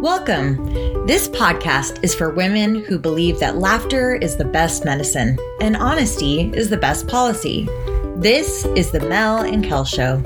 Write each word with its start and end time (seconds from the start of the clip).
Welcome. 0.00 1.06
This 1.08 1.28
podcast 1.28 2.04
is 2.04 2.14
for 2.14 2.30
women 2.30 2.84
who 2.84 3.00
believe 3.00 3.40
that 3.40 3.56
laughter 3.56 4.14
is 4.14 4.36
the 4.36 4.44
best 4.44 4.84
medicine 4.84 5.36
and 5.60 5.76
honesty 5.76 6.52
is 6.54 6.70
the 6.70 6.76
best 6.76 7.08
policy. 7.08 7.68
This 8.14 8.64
is 8.76 8.92
the 8.92 9.00
Mel 9.00 9.38
and 9.38 9.64
Kel 9.64 9.84
Show. 9.84 10.20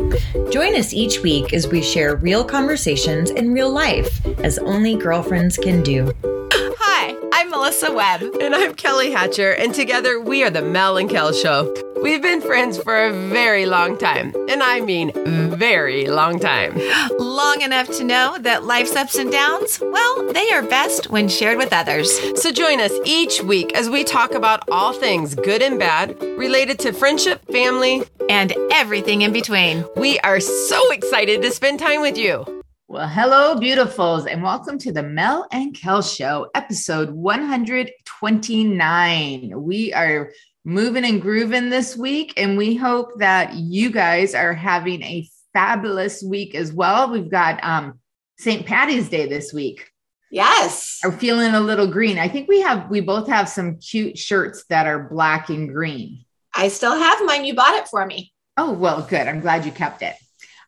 Join 0.50 0.76
us 0.76 0.92
each 0.92 1.20
week 1.20 1.54
as 1.54 1.68
we 1.68 1.80
share 1.80 2.16
real 2.16 2.44
conversations 2.44 3.30
in 3.30 3.54
real 3.54 3.70
life, 3.70 4.22
as 4.40 4.58
only 4.58 4.94
girlfriends 4.94 5.56
can 5.56 5.82
do. 5.82 6.12
Hi, 6.22 7.16
I'm 7.32 7.48
Melissa 7.48 7.94
Webb. 7.94 8.20
And 8.42 8.54
I'm 8.54 8.74
Kelly 8.74 9.10
Hatcher, 9.10 9.52
and 9.52 9.72
together 9.74 10.20
we 10.20 10.44
are 10.44 10.50
the 10.50 10.60
Mel 10.60 10.98
and 10.98 11.08
Kel 11.08 11.32
Show. 11.32 11.74
We've 12.02 12.20
been 12.20 12.40
friends 12.40 12.82
for 12.82 13.06
a 13.06 13.12
very 13.28 13.64
long 13.64 13.96
time, 13.96 14.34
and 14.48 14.60
I 14.60 14.80
mean 14.80 15.12
very 15.56 16.08
long 16.08 16.40
time. 16.40 16.76
Long 17.20 17.60
enough 17.60 17.86
to 17.98 18.02
know 18.02 18.38
that 18.40 18.64
life's 18.64 18.96
ups 18.96 19.14
and 19.14 19.30
downs, 19.30 19.78
well, 19.80 20.32
they 20.32 20.50
are 20.50 20.62
best 20.62 21.10
when 21.10 21.28
shared 21.28 21.58
with 21.58 21.72
others. 21.72 22.10
So 22.42 22.50
join 22.50 22.80
us 22.80 22.90
each 23.04 23.44
week 23.44 23.72
as 23.74 23.88
we 23.88 24.02
talk 24.02 24.32
about 24.32 24.68
all 24.72 24.92
things 24.92 25.36
good 25.36 25.62
and 25.62 25.78
bad 25.78 26.20
related 26.20 26.80
to 26.80 26.92
friendship, 26.92 27.46
family, 27.52 28.02
and 28.28 28.52
everything 28.72 29.22
in 29.22 29.32
between. 29.32 29.84
We 29.96 30.18
are 30.20 30.40
so 30.40 30.90
excited 30.90 31.40
to 31.42 31.52
spend 31.52 31.78
time 31.78 32.00
with 32.00 32.18
you. 32.18 32.44
Well, 32.88 33.06
hello, 33.08 33.54
beautifuls, 33.54 34.26
and 34.30 34.42
welcome 34.42 34.76
to 34.78 34.90
the 34.92 35.04
Mel 35.04 35.46
and 35.52 35.72
Kel 35.72 36.02
Show, 36.02 36.50
episode 36.54 37.10
129. 37.10 39.62
We 39.62 39.94
are 39.94 40.32
moving 40.64 41.04
and 41.04 41.20
grooving 41.20 41.70
this 41.70 41.96
week. 41.96 42.34
And 42.36 42.56
we 42.56 42.74
hope 42.74 43.18
that 43.18 43.54
you 43.54 43.90
guys 43.90 44.34
are 44.34 44.54
having 44.54 45.02
a 45.02 45.28
fabulous 45.52 46.22
week 46.22 46.54
as 46.54 46.72
well. 46.72 47.10
We've 47.10 47.30
got 47.30 47.62
um, 47.64 48.00
St. 48.38 48.64
Patty's 48.66 49.08
Day 49.08 49.26
this 49.26 49.52
week. 49.52 49.88
Yes. 50.30 51.00
Are 51.04 51.12
feeling 51.12 51.54
a 51.54 51.60
little 51.60 51.86
green. 51.86 52.18
I 52.18 52.28
think 52.28 52.48
we 52.48 52.62
have, 52.62 52.90
we 52.90 53.00
both 53.00 53.28
have 53.28 53.48
some 53.48 53.78
cute 53.78 54.16
shirts 54.16 54.64
that 54.70 54.86
are 54.86 55.08
black 55.10 55.50
and 55.50 55.68
green. 55.68 56.24
I 56.54 56.68
still 56.68 56.96
have 56.96 57.24
mine. 57.24 57.44
You 57.44 57.54
bought 57.54 57.74
it 57.74 57.88
for 57.88 58.04
me. 58.06 58.32
Oh, 58.56 58.72
well, 58.72 59.02
good. 59.02 59.26
I'm 59.26 59.40
glad 59.40 59.66
you 59.66 59.72
kept 59.72 60.02
it. 60.02 60.14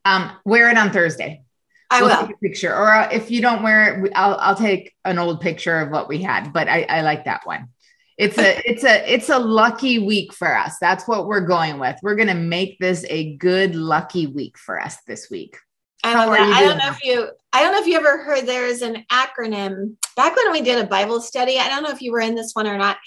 Um, 0.04 0.32
wear 0.44 0.70
it 0.70 0.76
on 0.76 0.90
Thursday. 0.90 1.42
I 1.90 2.02
we'll 2.02 2.10
will. 2.10 2.26
take 2.26 2.36
a 2.36 2.38
picture, 2.38 2.74
or 2.74 2.90
uh, 2.90 3.08
if 3.12 3.30
you 3.30 3.40
don't 3.40 3.62
wear 3.62 4.04
it, 4.04 4.12
I'll, 4.14 4.36
I'll 4.36 4.54
take 4.54 4.92
an 5.04 5.18
old 5.18 5.40
picture 5.40 5.78
of 5.78 5.90
what 5.90 6.08
we 6.08 6.22
had. 6.22 6.52
But 6.52 6.68
I, 6.68 6.82
I 6.82 7.00
like 7.02 7.26
that 7.26 7.46
one 7.46 7.68
it's 8.16 8.38
a 8.38 8.62
it's 8.68 8.84
a 8.84 9.12
it's 9.12 9.28
a 9.28 9.38
lucky 9.38 9.98
week 9.98 10.32
for 10.32 10.56
us 10.56 10.76
that's 10.80 11.08
what 11.08 11.26
we're 11.26 11.40
going 11.40 11.78
with 11.78 11.96
we're 12.02 12.14
going 12.14 12.28
to 12.28 12.34
make 12.34 12.78
this 12.78 13.04
a 13.08 13.36
good 13.36 13.74
lucky 13.74 14.26
week 14.26 14.56
for 14.58 14.80
us 14.80 14.96
this 15.06 15.28
week 15.30 15.56
I 16.04 16.14
love 16.14 16.32
that. 16.32 16.52
I 16.54 16.60
don't 16.62 16.78
know 16.78 16.90
if 16.90 17.02
you 17.02 17.30
I 17.52 17.62
don't 17.62 17.72
know 17.72 17.80
if 17.80 17.86
you 17.86 17.96
ever 17.96 18.22
heard 18.22 18.46
there 18.46 18.66
is 18.66 18.82
an 18.82 19.04
acronym 19.10 19.96
back 20.16 20.36
when 20.36 20.52
we 20.52 20.60
did 20.60 20.84
a 20.84 20.86
Bible 20.86 21.20
study. 21.20 21.58
I 21.58 21.68
don't 21.68 21.82
know 21.82 21.90
if 21.90 22.02
you 22.02 22.12
were 22.12 22.20
in 22.20 22.34
this 22.34 22.52
one 22.52 22.66
or 22.66 22.76
not, 22.76 22.98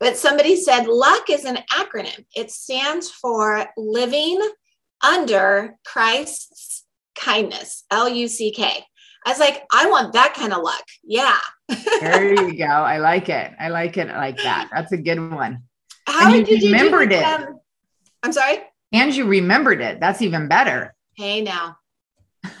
but 0.00 0.16
somebody 0.16 0.56
said 0.56 0.86
luck 0.86 1.28
is 1.28 1.44
an 1.44 1.58
acronym. 1.70 2.24
It 2.34 2.50
stands 2.50 3.10
for 3.10 3.66
living 3.76 4.40
under 5.06 5.76
Christ's 5.84 6.84
kindness, 7.14 7.84
L 7.90 8.08
U 8.08 8.26
C 8.26 8.50
K. 8.52 8.84
I 9.26 9.30
was 9.30 9.40
like, 9.40 9.64
I 9.72 9.90
want 9.90 10.12
that 10.12 10.34
kind 10.34 10.52
of 10.52 10.62
luck. 10.62 10.84
Yeah. 11.02 11.36
there 12.00 12.32
you 12.32 12.56
go. 12.56 12.64
I 12.64 12.98
like 12.98 13.28
it. 13.28 13.52
I 13.58 13.70
like 13.70 13.96
it 13.96 14.06
like 14.06 14.36
that. 14.36 14.68
That's 14.72 14.92
a 14.92 14.96
good 14.96 15.18
one. 15.18 15.64
How 16.06 16.32
and 16.32 16.46
did 16.46 16.62
you 16.62 16.70
remembered 16.72 17.10
you 17.10 17.18
it? 17.18 17.48
I'm 18.22 18.32
sorry. 18.32 18.58
And 18.92 19.12
you 19.12 19.26
remembered 19.26 19.80
it. 19.80 19.98
That's 19.98 20.22
even 20.22 20.46
better. 20.46 20.94
Hey, 21.16 21.42
now. 21.42 21.76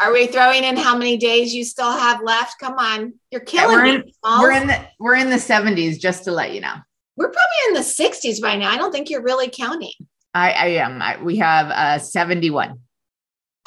Are 0.00 0.12
we 0.12 0.26
throwing 0.26 0.64
in 0.64 0.76
how 0.76 0.96
many 0.96 1.16
days 1.16 1.54
you 1.54 1.64
still 1.64 1.92
have 1.92 2.20
left? 2.22 2.58
Come 2.58 2.74
on, 2.74 3.14
you're 3.30 3.40
killing 3.40 3.76
we're 3.76 3.84
me. 3.84 3.94
In, 3.94 4.12
we're 4.24 4.52
in 4.52 4.66
the 4.66 4.80
we're 4.98 5.16
in 5.16 5.30
the 5.30 5.36
70s, 5.36 5.98
just 5.98 6.24
to 6.24 6.32
let 6.32 6.54
you 6.54 6.60
know. 6.60 6.74
We're 7.16 7.30
probably 7.30 7.68
in 7.68 7.74
the 7.74 7.80
60s 7.80 8.40
by 8.40 8.56
now. 8.56 8.70
I 8.70 8.76
don't 8.76 8.92
think 8.92 9.10
you're 9.10 9.22
really 9.22 9.48
counting. 9.48 9.92
I, 10.34 10.50
I 10.50 10.66
am. 10.66 11.02
I, 11.02 11.20
we 11.22 11.36
have 11.38 11.70
uh 11.70 11.98
71. 11.98 12.78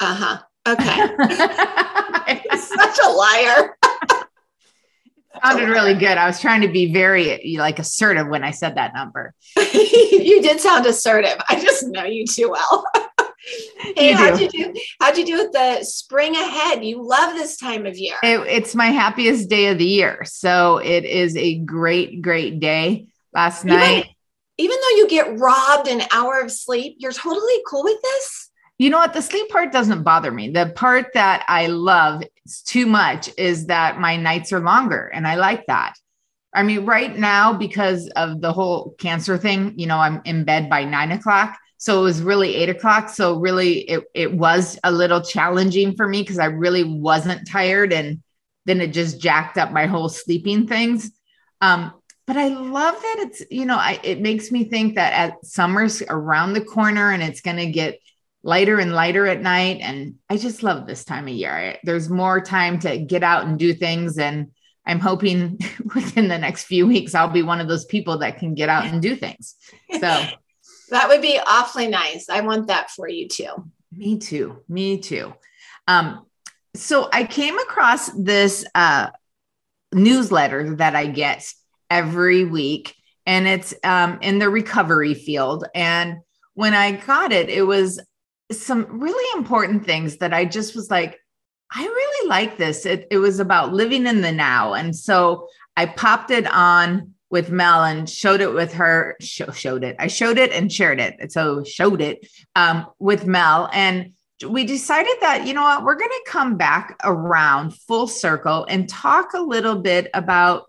Uh 0.00 0.14
huh. 0.14 0.38
Okay. 0.66 0.84
Such 2.56 2.98
a 3.04 3.08
liar. 3.08 3.76
sounded 5.42 5.68
really 5.68 5.94
good. 5.94 6.18
I 6.18 6.26
was 6.26 6.40
trying 6.40 6.60
to 6.62 6.68
be 6.68 6.92
very 6.92 7.56
like 7.58 7.78
assertive 7.78 8.28
when 8.28 8.44
I 8.44 8.52
said 8.52 8.76
that 8.76 8.94
number. 8.94 9.34
you 9.56 10.40
did 10.40 10.60
sound 10.60 10.86
assertive. 10.86 11.36
I 11.48 11.60
just 11.60 11.86
know 11.88 12.04
you 12.04 12.26
too 12.26 12.50
well. 12.50 12.84
hey, 13.96 14.10
you 14.10 14.16
how'd 14.16 14.40
you 14.40 14.48
do? 14.48 14.74
How'd 15.00 15.18
you 15.18 15.26
do 15.26 15.34
with 15.34 15.52
the 15.52 15.82
spring 15.82 16.36
ahead? 16.36 16.84
You 16.84 17.02
love 17.02 17.34
this 17.34 17.56
time 17.56 17.86
of 17.86 17.98
year. 17.98 18.14
It, 18.22 18.40
it's 18.46 18.74
my 18.74 18.86
happiest 18.86 19.48
day 19.48 19.66
of 19.66 19.78
the 19.78 19.86
year. 19.86 20.22
So 20.24 20.78
it 20.78 21.04
is 21.04 21.36
a 21.36 21.58
great, 21.58 22.22
great 22.22 22.60
day. 22.60 23.08
Last 23.34 23.64
even, 23.64 23.78
night. 23.78 24.06
Even 24.58 24.76
though 24.80 24.96
you 24.96 25.08
get 25.08 25.38
robbed 25.38 25.88
an 25.88 26.02
hour 26.12 26.38
of 26.40 26.52
sleep, 26.52 26.96
you're 26.98 27.12
totally 27.12 27.62
cool 27.66 27.82
with 27.82 28.00
this? 28.00 28.50
You 28.78 28.90
know 28.90 28.98
what? 28.98 29.12
The 29.12 29.22
sleep 29.22 29.48
part 29.50 29.72
doesn't 29.72 30.02
bother 30.02 30.32
me. 30.32 30.50
The 30.50 30.72
part 30.74 31.12
that 31.14 31.44
I 31.48 31.68
love 31.68 32.22
too 32.64 32.86
much 32.86 33.30
is 33.38 33.66
that 33.66 34.00
my 34.00 34.16
nights 34.16 34.52
are 34.52 34.60
longer, 34.60 35.06
and 35.14 35.26
I 35.26 35.36
like 35.36 35.66
that. 35.66 35.94
I 36.54 36.62
mean, 36.62 36.84
right 36.84 37.16
now, 37.16 37.52
because 37.52 38.08
of 38.16 38.40
the 38.40 38.52
whole 38.52 38.94
cancer 38.98 39.38
thing, 39.38 39.74
you 39.78 39.86
know, 39.86 39.98
I'm 39.98 40.20
in 40.24 40.44
bed 40.44 40.68
by 40.68 40.84
nine 40.84 41.12
o'clock. 41.12 41.56
So 41.78 42.00
it 42.00 42.02
was 42.04 42.22
really 42.22 42.54
eight 42.54 42.68
o'clock. 42.68 43.08
So 43.08 43.38
really, 43.38 43.80
it, 43.80 44.04
it 44.14 44.32
was 44.34 44.78
a 44.84 44.92
little 44.92 45.20
challenging 45.20 45.96
for 45.96 46.06
me 46.06 46.22
because 46.22 46.38
I 46.38 46.44
really 46.44 46.84
wasn't 46.84 47.48
tired. 47.48 47.92
And 47.92 48.22
then 48.66 48.80
it 48.80 48.92
just 48.92 49.20
jacked 49.20 49.58
up 49.58 49.72
my 49.72 49.86
whole 49.86 50.08
sleeping 50.08 50.68
things. 50.68 51.10
Um, 51.60 51.92
but 52.26 52.36
I 52.36 52.48
love 52.48 52.94
that 52.94 53.16
it's, 53.18 53.42
you 53.50 53.64
know, 53.64 53.76
I, 53.76 53.98
it 54.04 54.20
makes 54.20 54.52
me 54.52 54.64
think 54.64 54.94
that 54.94 55.12
at 55.12 55.44
summer's 55.44 56.02
around 56.02 56.52
the 56.52 56.64
corner 56.64 57.10
and 57.10 57.22
it's 57.22 57.40
going 57.40 57.56
to 57.56 57.66
get 57.66 57.98
lighter 58.42 58.78
and 58.78 58.92
lighter 58.92 59.26
at 59.26 59.40
night. 59.40 59.78
And 59.80 60.16
I 60.28 60.36
just 60.36 60.62
love 60.62 60.86
this 60.86 61.04
time 61.04 61.28
of 61.28 61.34
year. 61.34 61.76
There's 61.84 62.08
more 62.08 62.40
time 62.40 62.78
to 62.80 62.98
get 62.98 63.22
out 63.22 63.46
and 63.46 63.58
do 63.58 63.72
things. 63.72 64.18
And 64.18 64.50
I'm 64.86 65.00
hoping 65.00 65.58
within 65.94 66.28
the 66.28 66.38
next 66.38 66.64
few 66.64 66.86
weeks, 66.86 67.14
I'll 67.14 67.28
be 67.28 67.42
one 67.42 67.60
of 67.60 67.68
those 67.68 67.84
people 67.84 68.18
that 68.18 68.38
can 68.38 68.54
get 68.54 68.68
out 68.68 68.86
and 68.86 69.00
do 69.00 69.16
things. 69.16 69.54
So 69.92 70.00
that 70.90 71.08
would 71.08 71.22
be 71.22 71.38
awfully 71.46 71.88
nice. 71.88 72.28
I 72.28 72.40
want 72.40 72.66
that 72.66 72.90
for 72.90 73.08
you 73.08 73.28
too. 73.28 73.70
Me 73.96 74.18
too. 74.18 74.62
Me 74.68 74.98
too. 74.98 75.34
Um, 75.86 76.26
so 76.74 77.08
I 77.12 77.24
came 77.24 77.58
across 77.58 78.08
this 78.10 78.64
uh, 78.74 79.10
newsletter 79.92 80.76
that 80.76 80.96
I 80.96 81.06
get 81.06 81.52
every 81.90 82.44
week, 82.44 82.94
and 83.26 83.46
it's 83.46 83.74
um, 83.84 84.18
in 84.22 84.38
the 84.38 84.48
recovery 84.48 85.14
field. 85.14 85.66
And 85.74 86.18
when 86.54 86.72
I 86.72 86.92
got 86.92 87.32
it, 87.32 87.50
it 87.50 87.62
was 87.62 88.00
some 88.60 89.00
really 89.00 89.38
important 89.38 89.84
things 89.86 90.18
that 90.18 90.34
I 90.34 90.44
just 90.44 90.74
was 90.74 90.90
like, 90.90 91.18
I 91.74 91.82
really 91.82 92.28
like 92.28 92.58
this. 92.58 92.84
It, 92.84 93.06
it 93.10 93.18
was 93.18 93.40
about 93.40 93.72
living 93.72 94.06
in 94.06 94.20
the 94.20 94.32
now. 94.32 94.74
And 94.74 94.94
so 94.94 95.48
I 95.76 95.86
popped 95.86 96.30
it 96.30 96.46
on 96.52 97.14
with 97.30 97.50
Mel 97.50 97.82
and 97.84 98.08
showed 98.08 98.42
it 98.42 98.52
with 98.52 98.74
her, 98.74 99.16
show, 99.20 99.50
showed 99.52 99.84
it. 99.84 99.96
I 99.98 100.06
showed 100.06 100.36
it 100.36 100.52
and 100.52 100.70
shared 100.70 101.00
it. 101.00 101.32
So 101.32 101.64
showed 101.64 102.02
it 102.02 102.28
um, 102.56 102.86
with 102.98 103.26
Mel. 103.26 103.70
And 103.72 104.12
we 104.46 104.64
decided 104.64 105.14
that, 105.22 105.46
you 105.46 105.54
know 105.54 105.62
what, 105.62 105.82
we're 105.82 105.96
going 105.96 106.10
to 106.10 106.30
come 106.30 106.58
back 106.58 106.98
around 107.04 107.74
full 107.74 108.06
circle 108.06 108.66
and 108.68 108.88
talk 108.88 109.32
a 109.32 109.40
little 109.40 109.76
bit 109.76 110.10
about 110.12 110.64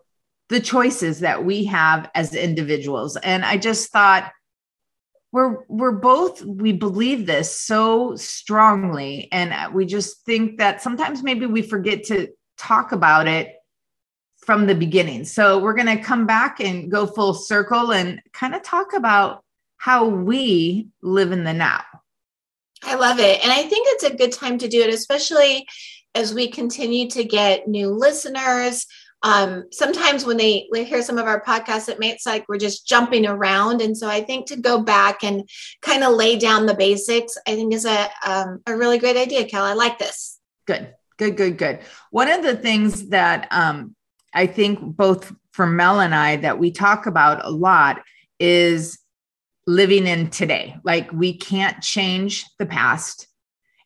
the 0.49 0.59
choices 0.59 1.19
that 1.19 1.43
we 1.43 1.65
have 1.65 2.09
as 2.15 2.33
individuals. 2.33 3.17
And 3.17 3.43
I 3.43 3.57
just 3.57 3.91
thought, 3.91 4.31
we're 5.33 5.65
we're 5.67 5.91
both 5.91 6.45
we 6.45 6.71
believe 6.71 7.25
this 7.25 7.59
so 7.59 8.15
strongly. 8.15 9.27
And 9.31 9.73
we 9.73 9.85
just 9.85 10.23
think 10.25 10.59
that 10.59 10.81
sometimes 10.81 11.23
maybe 11.23 11.47
we 11.47 11.63
forget 11.63 12.03
to 12.05 12.27
talk 12.57 12.91
about 12.91 13.27
it 13.27 13.55
from 14.37 14.67
the 14.67 14.75
beginning. 14.75 15.25
So 15.25 15.57
we're 15.57 15.73
going 15.73 15.97
to 15.97 16.03
come 16.03 16.27
back 16.27 16.59
and 16.59 16.91
go 16.91 17.07
full 17.07 17.33
circle 17.33 17.91
and 17.91 18.21
kind 18.31 18.53
of 18.53 18.61
talk 18.61 18.93
about 18.93 19.43
how 19.77 20.05
we 20.05 20.89
live 21.01 21.31
in 21.31 21.43
the 21.43 21.53
now. 21.53 21.83
I 22.83 22.95
love 22.95 23.19
it. 23.19 23.43
And 23.43 23.51
i 23.51 23.63
think 23.63 23.87
it's 23.91 24.03
a 24.03 24.15
good 24.15 24.33
time 24.33 24.57
to 24.59 24.67
do 24.67 24.81
it 24.81 24.93
especially 24.93 25.65
as 26.15 26.33
we 26.33 26.47
continue 26.47 27.09
to 27.09 27.23
get 27.23 27.67
new 27.67 27.89
listeners 27.89 28.85
um, 29.23 29.63
sometimes 29.71 30.25
when 30.25 30.37
they, 30.37 30.67
hear 30.73 31.01
some 31.01 31.17
of 31.17 31.25
our 31.25 31.41
podcasts, 31.41 31.87
it 31.87 31.99
makes 31.99 32.25
like 32.25 32.45
we're 32.49 32.57
just 32.57 32.85
jumping 32.85 33.25
around. 33.25 33.81
And 33.81 33.97
so 33.97 34.07
I 34.07 34.21
think 34.21 34.47
to 34.47 34.57
go 34.57 34.81
back 34.81 35.23
and 35.23 35.47
kind 35.81 36.03
of 36.03 36.13
lay 36.13 36.37
down 36.37 36.65
the 36.65 36.73
basics, 36.73 37.37
I 37.47 37.55
think 37.55 37.73
is 37.73 37.85
a, 37.85 38.09
um, 38.25 38.61
a 38.67 38.75
really 38.75 38.97
great 38.97 39.15
idea, 39.15 39.45
Kel. 39.45 39.63
I 39.63 39.73
like 39.73 39.97
this. 39.97 40.39
Good, 40.67 40.93
good, 41.17 41.37
good, 41.37 41.57
good. 41.57 41.79
One 42.11 42.29
of 42.29 42.43
the 42.43 42.55
things 42.55 43.09
that 43.09 43.47
um, 43.51 43.95
I 44.33 44.45
think 44.45 44.79
both 44.81 45.33
for 45.53 45.65
Mel 45.65 46.01
and 46.01 46.13
I 46.13 46.35
that 46.37 46.59
we 46.59 46.71
talk 46.71 47.05
about 47.05 47.45
a 47.45 47.49
lot 47.49 48.01
is 48.39 48.99
living 49.65 50.05
in 50.05 50.29
today. 50.29 50.75
Like 50.83 51.11
we 51.13 51.37
can't 51.37 51.81
change 51.81 52.45
the 52.59 52.65
past. 52.65 53.27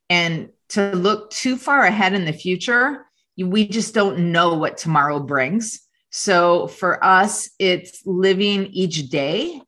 And 0.10 0.50
to 0.70 0.96
look 0.96 1.30
too 1.30 1.58
far 1.58 1.84
ahead 1.84 2.14
in 2.14 2.26
the 2.26 2.34
future. 2.34 3.06
We 3.38 3.68
just 3.68 3.94
don't 3.94 4.32
know 4.32 4.56
what 4.56 4.78
tomorrow 4.78 5.20
brings. 5.20 5.82
So 6.10 6.68
for 6.68 7.04
us, 7.04 7.50
it's 7.60 8.02
living 8.06 8.68
each 8.68 9.10
day 9.10 9.62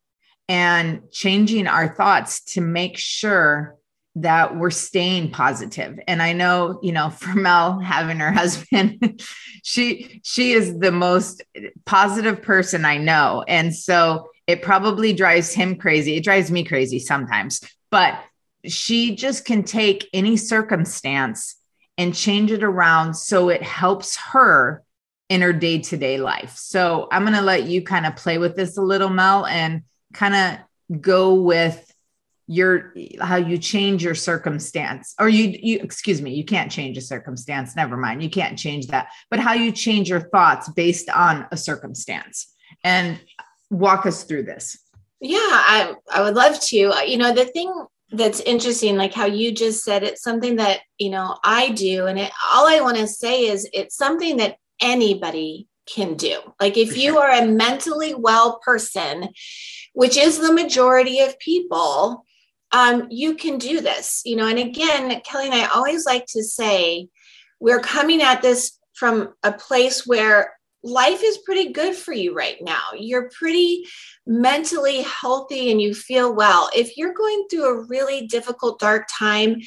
and 0.48 1.01
changing 1.12 1.68
our 1.68 1.94
thoughts 1.94 2.44
to 2.44 2.62
make 2.62 2.98
sure 2.98 3.75
that 4.16 4.57
we're 4.57 4.71
staying 4.71 5.31
positive. 5.31 6.00
And 6.07 6.21
I 6.21 6.33
know, 6.33 6.80
you 6.81 6.92
know, 6.92 7.10
for 7.21 7.36
Mel 7.36 7.80
having 7.80 8.19
her 8.19 8.31
husband, 8.31 9.21
she 9.63 10.22
she 10.24 10.54
is 10.54 10.77
the 10.80 10.92
most 10.92 11.44
positive 11.86 12.42
person 12.42 12.86
I 12.86 12.98
know. 12.98 13.44
And 13.48 13.75
so 13.75 14.27
it 14.48 14.62
probably 14.62 15.13
drives 15.13 15.54
him 15.54 15.75
crazy. 15.75 16.15
It 16.15 16.24
drives 16.24 16.50
me 16.50 16.63
crazy 16.63 17.00
sometimes. 17.00 17.62
But 17.92 18.19
she 18.65 19.15
just 19.15 19.45
can 19.45 19.63
take 19.63 20.10
any 20.13 20.36
circumstance 20.38 21.56
and 22.00 22.16
change 22.16 22.50
it 22.50 22.63
around 22.63 23.13
so 23.13 23.50
it 23.50 23.62
helps 23.62 24.16
her 24.16 24.81
in 25.28 25.42
her 25.42 25.51
day-to-day 25.51 26.18
life. 26.18 26.56
So 26.56 27.10
I'm 27.12 27.24
going 27.24 27.36
to 27.36 27.42
let 27.42 27.66
you 27.66 27.84
kind 27.84 28.06
of 28.06 28.16
play 28.16 28.38
with 28.38 28.56
this 28.56 28.78
a 28.78 28.81
little 28.81 29.10
Mel 29.10 29.46
and 29.46 29.84
kind 30.13 30.34
of 30.34 31.01
go 31.01 31.34
with 31.36 31.86
your 32.48 32.96
how 33.19 33.36
you 33.36 33.57
change 33.60 34.01
your 34.01 34.16
circumstance. 34.16 35.13
Or 35.19 35.30
you 35.30 35.56
you 35.62 35.80
excuse 35.81 36.19
me 36.19 36.34
you 36.34 36.44
can't 36.44 36.72
change 36.72 36.98
a 36.98 37.01
circumstance. 37.01 37.75
Never 37.75 37.96
mind. 37.96 38.24
You 38.24 38.30
can't 38.30 38.57
change 38.57 38.88
that. 38.88 39.10
But 39.30 39.40
how 39.40 39.54
you 39.54 39.72
change 39.72 40.10
your 40.10 40.22
thoughts 40.22 40.68
based 40.69 41.10
on 41.12 41.46
a 41.51 41.57
circumstance. 41.57 42.51
And 42.84 43.19
walk 43.69 44.07
us 44.07 44.24
through 44.24 44.44
this. 44.44 44.80
Yeah 45.19 45.38
i 45.38 45.94
i 46.12 46.22
would 46.22 46.34
love 46.34 46.60
to. 46.60 46.78
You 46.78 47.18
know 47.18 47.34
the 47.34 47.46
thing 47.46 47.72
that's 48.11 48.39
interesting 48.41 48.97
like 48.97 49.13
how 49.13 49.25
you 49.25 49.51
just 49.51 49.83
said 49.83 50.03
it's 50.03 50.23
something 50.23 50.56
that 50.56 50.79
you 50.97 51.09
know 51.09 51.38
i 51.44 51.69
do 51.69 52.07
and 52.07 52.17
it, 52.17 52.31
all 52.51 52.67
i 52.67 52.81
want 52.81 52.97
to 52.97 53.07
say 53.07 53.45
is 53.45 53.69
it's 53.71 53.95
something 53.95 54.38
that 54.38 54.57
anybody 54.81 55.67
can 55.88 56.15
do 56.15 56.39
like 56.59 56.77
if 56.77 56.97
you 56.97 57.17
are 57.17 57.31
a 57.31 57.45
mentally 57.45 58.15
well 58.15 58.59
person 58.65 59.29
which 59.94 60.17
is 60.17 60.39
the 60.39 60.53
majority 60.53 61.19
of 61.19 61.38
people 61.39 62.25
um, 62.71 63.07
you 63.09 63.35
can 63.35 63.57
do 63.57 63.81
this, 63.81 64.21
you 64.25 64.35
know. 64.35 64.47
And 64.47 64.59
again, 64.59 65.21
Kelly 65.21 65.45
and 65.45 65.55
I 65.55 65.65
always 65.65 66.05
like 66.05 66.25
to 66.27 66.44
say 66.44 67.07
we're 67.59 67.79
coming 67.79 68.21
at 68.21 68.41
this 68.41 68.77
from 68.94 69.33
a 69.44 69.51
place 69.51 70.05
where 70.05 70.53
life 70.83 71.21
is 71.23 71.39
pretty 71.39 71.71
good 71.71 71.95
for 71.95 72.13
you 72.13 72.35
right 72.35 72.57
now. 72.61 72.81
You're 72.97 73.29
pretty 73.29 73.85
mentally 74.25 75.01
healthy 75.01 75.71
and 75.71 75.81
you 75.81 75.93
feel 75.93 76.33
well. 76.33 76.69
If 76.75 76.95
you're 76.97 77.13
going 77.13 77.45
through 77.49 77.65
a 77.65 77.85
really 77.87 78.27
difficult, 78.27 78.79
dark 78.79 79.07
time, 79.17 79.57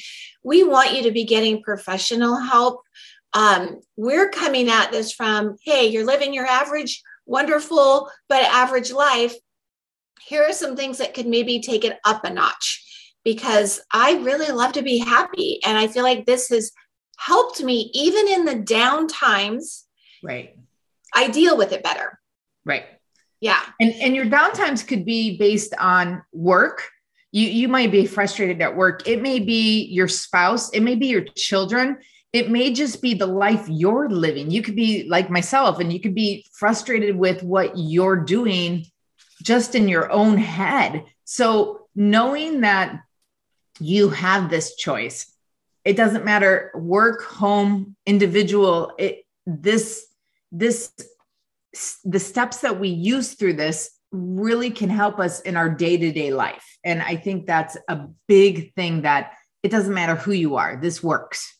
we 0.43 0.63
want 0.63 0.93
you 0.93 1.03
to 1.03 1.11
be 1.11 1.25
getting 1.25 1.61
professional 1.61 2.37
help. 2.37 2.81
Um, 3.33 3.79
we're 3.95 4.29
coming 4.29 4.69
at 4.69 4.91
this 4.91 5.11
from, 5.11 5.55
hey, 5.63 5.87
you're 5.87 6.05
living 6.05 6.33
your 6.33 6.45
average, 6.45 7.01
wonderful, 7.25 8.09
but 8.29 8.43
average 8.43 8.91
life. 8.91 9.35
Here 10.25 10.43
are 10.43 10.53
some 10.53 10.75
things 10.75 10.97
that 10.99 11.13
could 11.13 11.27
maybe 11.27 11.59
take 11.59 11.83
it 11.83 11.99
up 12.05 12.23
a 12.23 12.29
notch 12.29 12.83
because 13.23 13.81
I 13.91 14.17
really 14.17 14.51
love 14.51 14.73
to 14.73 14.81
be 14.81 14.99
happy. 14.99 15.59
And 15.65 15.77
I 15.77 15.87
feel 15.87 16.03
like 16.03 16.25
this 16.25 16.49
has 16.49 16.71
helped 17.17 17.61
me 17.61 17.91
even 17.93 18.27
in 18.27 18.45
the 18.45 18.55
down 18.55 19.07
times. 19.07 19.85
Right. 20.23 20.55
I 21.13 21.27
deal 21.27 21.57
with 21.57 21.71
it 21.71 21.83
better. 21.83 22.19
Right. 22.65 22.85
Yeah. 23.39 23.59
And 23.79 23.93
and 23.95 24.15
your 24.15 24.25
downtimes 24.25 24.87
could 24.87 25.05
be 25.05 25.37
based 25.37 25.73
on 25.79 26.23
work. 26.31 26.89
You 27.31 27.47
you 27.47 27.67
might 27.67 27.91
be 27.91 28.05
frustrated 28.05 28.61
at 28.61 28.75
work. 28.75 29.07
It 29.07 29.21
may 29.21 29.39
be 29.39 29.85
your 29.85 30.07
spouse, 30.07 30.69
it 30.71 30.81
may 30.81 30.95
be 30.95 31.07
your 31.07 31.25
children. 31.35 31.97
It 32.31 32.49
may 32.49 32.73
just 32.73 32.99
be 33.01 33.13
the 33.13 33.27
life 33.27 33.67
you're 33.69 34.09
living. 34.09 34.49
You 34.49 34.63
could 34.63 34.75
be 34.75 35.07
like 35.07 35.29
myself 35.29 35.79
and 35.79 35.93
you 35.93 35.99
could 35.99 36.15
be 36.15 36.43
frustrated 36.51 37.15
with 37.15 37.43
what 37.43 37.73
you're 37.77 38.15
doing 38.15 38.87
just 39.43 39.75
in 39.75 39.87
your 39.87 40.11
own 40.11 40.37
head. 40.37 41.05
So 41.25 41.87
knowing 41.95 42.61
that 42.61 43.01
you 43.79 44.09
have 44.09 44.49
this 44.49 44.75
choice. 44.75 45.31
It 45.83 45.97
doesn't 45.97 46.25
matter 46.25 46.71
work, 46.75 47.23
home, 47.23 47.95
individual. 48.05 48.93
It 48.97 49.25
this 49.45 50.05
this 50.53 50.93
the 52.03 52.19
steps 52.19 52.59
that 52.59 52.79
we 52.79 52.89
use 52.89 53.33
through 53.33 53.53
this 53.53 53.89
really 54.11 54.69
can 54.69 54.89
help 54.89 55.19
us 55.19 55.41
in 55.41 55.57
our 55.57 55.69
day-to-day 55.69 56.31
life. 56.31 56.77
And 56.85 57.01
I 57.01 57.15
think 57.15 57.47
that's 57.47 57.75
a 57.89 58.01
big 58.27 58.73
thing 58.75 59.01
that 59.01 59.33
it 59.63 59.71
doesn't 59.71 59.93
matter 59.93 60.15
who 60.15 60.33
you 60.33 60.55
are. 60.55 60.79
This 60.79 61.01
works. 61.01 61.57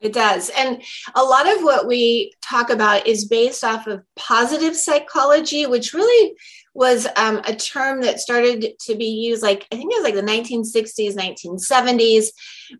It 0.00 0.12
does. 0.12 0.50
And 0.50 0.82
a 1.14 1.24
lot 1.24 1.48
of 1.48 1.62
what 1.62 1.86
we 1.86 2.32
talk 2.42 2.68
about 2.70 3.06
is 3.06 3.24
based 3.24 3.64
off 3.64 3.86
of 3.86 4.02
positive 4.16 4.76
psychology, 4.76 5.66
which 5.66 5.94
really 5.94 6.36
was 6.78 7.06
um, 7.16 7.42
a 7.44 7.54
term 7.54 8.00
that 8.00 8.20
started 8.20 8.72
to 8.78 8.94
be 8.94 9.04
used 9.04 9.42
like 9.42 9.66
i 9.72 9.76
think 9.76 9.92
it 9.92 9.96
was 9.96 10.04
like 10.04 10.14
the 10.14 10.22
1960s 10.22 11.16
1970s 11.16 12.28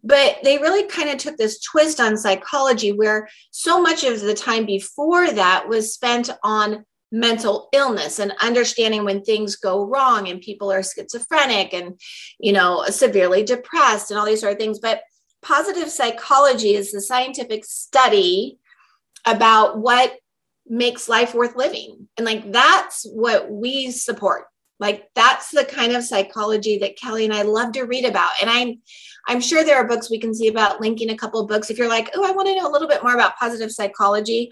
but 0.03 0.39
they 0.45 0.59
really 0.59 0.85
kind 0.85 1.11
of 1.11 1.19
took 1.19 1.37
this 1.37 1.61
twist 1.61 2.01
on 2.01 2.17
psychology 2.17 2.93
where 2.93 3.29
so 3.51 3.83
much 3.83 4.05
of 4.05 4.21
the 4.21 4.35
time 4.35 4.65
before 4.65 5.31
that 5.31 5.69
was 5.69 5.93
spent 5.93 6.31
on 6.43 6.85
mental 7.11 7.69
illness 7.73 8.19
and 8.19 8.35
understanding 8.41 9.05
when 9.05 9.23
things 9.23 9.57
go 9.57 9.85
wrong 9.87 10.29
and 10.29 10.41
people 10.41 10.71
are 10.71 10.83
schizophrenic 10.83 11.73
and 11.73 11.99
you 12.39 12.53
know 12.53 12.85
severely 12.89 13.43
depressed 13.43 14.11
and 14.11 14.19
all 14.19 14.27
these 14.27 14.41
sort 14.41 14.53
of 14.53 14.59
things. 14.59 14.79
But 14.79 15.01
positive 15.43 15.91
psychology 15.91 16.75
is 16.75 16.93
the 16.93 17.01
scientific 17.01 17.65
study 17.65 18.59
about 19.25 19.79
what 19.79 20.19
makes 20.69 21.09
life 21.09 21.35
worth 21.35 21.57
living. 21.57 22.09
And 22.17 22.25
like 22.25 22.53
that's 22.53 23.05
what 23.05 23.51
we 23.51 23.91
support. 23.91 24.45
Like 24.81 25.09
that's 25.15 25.51
the 25.51 25.65
kind 25.65 25.93
of 25.93 26.05
psychology 26.05 26.79
that 26.79 26.97
Kelly 26.97 27.25
and 27.25 27.35
I 27.35 27.43
love 27.43 27.73
to 27.73 27.83
read 27.83 28.05
about. 28.05 28.31
And 28.41 28.49
I'm 28.49 28.81
I'm 29.27 29.41
sure 29.41 29.65
there 29.65 29.77
are 29.77 29.87
books 29.87 30.11
we 30.11 30.21
can 30.21 30.35
see 30.35 30.49
about 30.49 30.81
linking 30.81 31.11
a 31.11 31.17
couple 31.17 31.45
books. 31.47 31.69
If 31.69 31.79
you're 31.79 31.89
like, 31.89 32.11
oh, 32.15 32.25
I 32.25 32.33
want 32.33 32.49
to 32.49 32.57
know 32.57 32.69
a 32.69 32.73
little 32.73 32.89
bit 32.89 33.03
more 33.03 33.15
about 33.15 33.37
positive 33.37 33.71
psychology, 33.71 34.51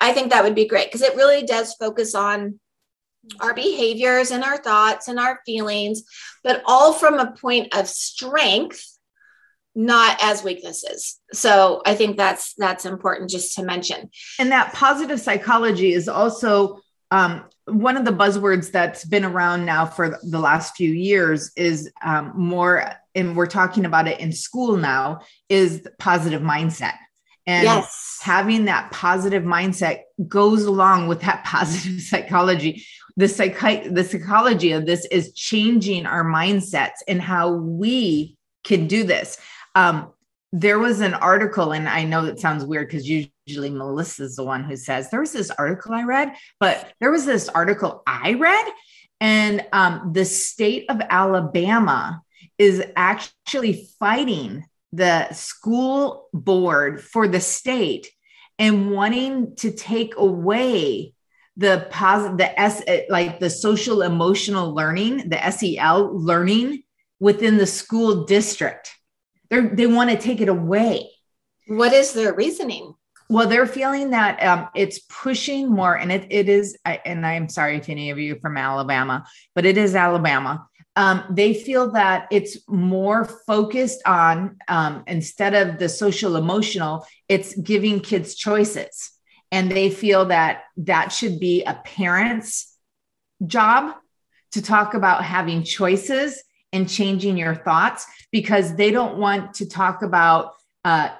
I 0.00 0.12
think 0.12 0.30
that 0.30 0.44
would 0.44 0.54
be 0.54 0.66
great 0.66 0.88
because 0.88 1.02
it 1.02 1.16
really 1.16 1.42
does 1.42 1.74
focus 1.74 2.14
on 2.14 2.58
our 3.40 3.54
behaviors 3.54 4.30
and 4.30 4.42
our 4.42 4.56
thoughts 4.56 5.08
and 5.08 5.18
our 5.18 5.40
feelings, 5.44 6.02
but 6.42 6.62
all 6.66 6.92
from 6.92 7.18
a 7.18 7.32
point 7.32 7.74
of 7.74 7.86
strength 7.86 8.89
not 9.74 10.18
as 10.22 10.42
weaknesses. 10.42 11.20
So 11.32 11.82
i 11.86 11.94
think 11.94 12.16
that's 12.16 12.54
that's 12.54 12.84
important 12.84 13.30
just 13.30 13.54
to 13.56 13.62
mention. 13.62 14.10
And 14.38 14.50
that 14.50 14.72
positive 14.72 15.20
psychology 15.20 15.92
is 15.92 16.08
also 16.08 16.80
um, 17.12 17.44
one 17.66 17.96
of 17.96 18.04
the 18.04 18.12
buzzwords 18.12 18.70
that's 18.70 19.04
been 19.04 19.24
around 19.24 19.64
now 19.64 19.84
for 19.84 20.18
the 20.22 20.38
last 20.38 20.76
few 20.76 20.90
years 20.90 21.50
is 21.56 21.90
um, 22.02 22.32
more 22.36 22.84
and 23.14 23.36
we're 23.36 23.46
talking 23.46 23.84
about 23.84 24.06
it 24.06 24.20
in 24.20 24.32
school 24.32 24.76
now 24.76 25.20
is 25.48 25.86
positive 25.98 26.42
mindset. 26.42 26.94
And 27.46 27.64
yes. 27.64 28.18
having 28.22 28.66
that 28.66 28.92
positive 28.92 29.42
mindset 29.42 30.02
goes 30.28 30.64
along 30.64 31.08
with 31.08 31.20
that 31.22 31.44
positive 31.44 32.00
psychology. 32.00 32.84
The 33.16 33.28
psych 33.28 33.92
the 33.92 34.04
psychology 34.04 34.72
of 34.72 34.86
this 34.86 35.04
is 35.06 35.32
changing 35.34 36.06
our 36.06 36.24
mindsets 36.24 37.02
and 37.08 37.20
how 37.20 37.52
we 37.52 38.36
can 38.62 38.86
do 38.86 39.04
this 39.04 39.38
um, 39.74 40.12
there 40.52 40.78
was 40.78 41.00
an 41.00 41.14
article, 41.14 41.72
and 41.72 41.88
I 41.88 42.04
know 42.04 42.24
that 42.24 42.40
sounds 42.40 42.64
weird 42.64 42.88
because 42.88 43.08
usually 43.08 43.70
Melissa's 43.70 44.36
the 44.36 44.44
one 44.44 44.64
who 44.64 44.76
says 44.76 45.10
there 45.10 45.20
was 45.20 45.32
this 45.32 45.50
article 45.50 45.94
I 45.94 46.02
read, 46.02 46.34
but 46.58 46.92
there 47.00 47.12
was 47.12 47.24
this 47.24 47.48
article 47.48 48.02
I 48.06 48.34
read, 48.34 48.72
and 49.20 49.64
um, 49.72 50.10
the 50.12 50.24
state 50.24 50.86
of 50.90 51.00
Alabama 51.08 52.22
is 52.58 52.82
actually 52.96 53.88
fighting 53.98 54.64
the 54.92 55.32
school 55.32 56.28
board 56.32 57.00
for 57.00 57.28
the 57.28 57.40
state 57.40 58.08
and 58.58 58.90
wanting 58.90 59.54
to 59.56 59.70
take 59.70 60.16
away 60.16 61.14
the 61.56 61.86
positive 61.90 62.38
the 62.38 62.60
s 62.60 62.82
like 63.08 63.38
the 63.38 63.50
social 63.50 64.02
emotional 64.02 64.74
learning 64.74 65.28
the 65.28 65.50
sel 65.50 66.10
learning 66.16 66.82
within 67.18 67.56
the 67.56 67.66
school 67.66 68.24
district 68.24 68.96
they 69.50 69.60
they 69.60 69.86
want 69.86 70.10
to 70.10 70.16
take 70.16 70.40
it 70.40 70.48
away. 70.48 71.10
What 71.66 71.92
is 71.92 72.12
their 72.12 72.34
reasoning? 72.34 72.94
Well, 73.28 73.48
they're 73.48 73.66
feeling 73.66 74.10
that 74.10 74.42
um, 74.42 74.68
it's 74.74 74.98
pushing 75.08 75.70
more, 75.70 75.96
and 75.96 76.10
it, 76.10 76.26
it 76.30 76.48
is. 76.48 76.76
And 76.84 77.24
I'm 77.24 77.48
sorry 77.48 77.76
if 77.76 77.88
any 77.88 78.10
of 78.10 78.18
you 78.18 78.38
from 78.40 78.56
Alabama, 78.56 79.24
but 79.54 79.64
it 79.64 79.78
is 79.78 79.94
Alabama. 79.94 80.66
Um, 80.96 81.22
they 81.30 81.54
feel 81.54 81.92
that 81.92 82.26
it's 82.32 82.58
more 82.68 83.24
focused 83.24 84.02
on 84.04 84.56
um, 84.66 85.04
instead 85.06 85.54
of 85.54 85.78
the 85.78 85.88
social 85.88 86.34
emotional, 86.34 87.06
it's 87.28 87.54
giving 87.54 88.00
kids 88.00 88.34
choices, 88.34 89.12
and 89.52 89.70
they 89.70 89.90
feel 89.90 90.26
that 90.26 90.64
that 90.78 91.12
should 91.12 91.38
be 91.38 91.62
a 91.62 91.74
parent's 91.84 92.76
job 93.46 93.94
to 94.52 94.60
talk 94.60 94.94
about 94.94 95.24
having 95.24 95.62
choices 95.62 96.42
and 96.72 96.88
changing 96.88 97.36
your 97.36 97.54
thoughts 97.54 98.06
because 98.30 98.76
they 98.76 98.90
don't 98.90 99.18
want 99.18 99.54
to 99.54 99.68
talk 99.68 100.02
about 100.02 100.54
uh, 100.84 101.10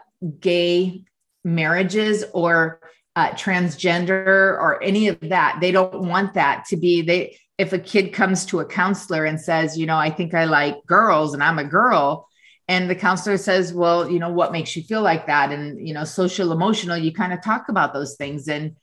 gay 0.40 1.04
marriages 1.44 2.24
or 2.32 2.80
uh, 3.16 3.30
transgender 3.30 4.26
or 4.26 4.82
any 4.82 5.08
of 5.08 5.18
that. 5.20 5.58
They 5.60 5.72
don't 5.72 6.02
want 6.02 6.34
that 6.34 6.64
to 6.66 6.76
be 6.76 7.02
they. 7.02 7.38
If 7.58 7.74
a 7.74 7.78
kid 7.78 8.14
comes 8.14 8.46
to 8.46 8.60
a 8.60 8.64
counselor 8.64 9.26
and 9.26 9.38
says, 9.38 9.76
you 9.76 9.84
know, 9.84 9.98
I 9.98 10.08
think 10.08 10.32
I 10.32 10.46
like 10.46 10.86
girls 10.86 11.34
and 11.34 11.42
I'm 11.42 11.58
a 11.58 11.64
girl, 11.64 12.26
and 12.68 12.88
the 12.88 12.94
counselor 12.94 13.36
says, 13.36 13.74
well, 13.74 14.08
you 14.08 14.18
know, 14.18 14.30
what 14.30 14.50
makes 14.50 14.74
you 14.76 14.82
feel 14.82 15.02
like 15.02 15.26
that? 15.26 15.52
And 15.52 15.86
you 15.86 15.92
know, 15.92 16.04
social 16.04 16.52
emotional, 16.52 16.96
you 16.96 17.12
kind 17.12 17.34
of 17.34 17.42
talk 17.42 17.68
about 17.68 17.92
those 17.92 18.16
things, 18.16 18.48
and 18.48 18.76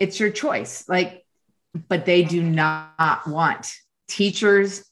it's 0.00 0.18
your 0.18 0.30
choice. 0.30 0.88
Like, 0.88 1.24
but 1.88 2.06
they 2.06 2.22
do 2.22 2.42
not 2.42 3.26
want 3.26 3.72
teachers, 4.08 4.84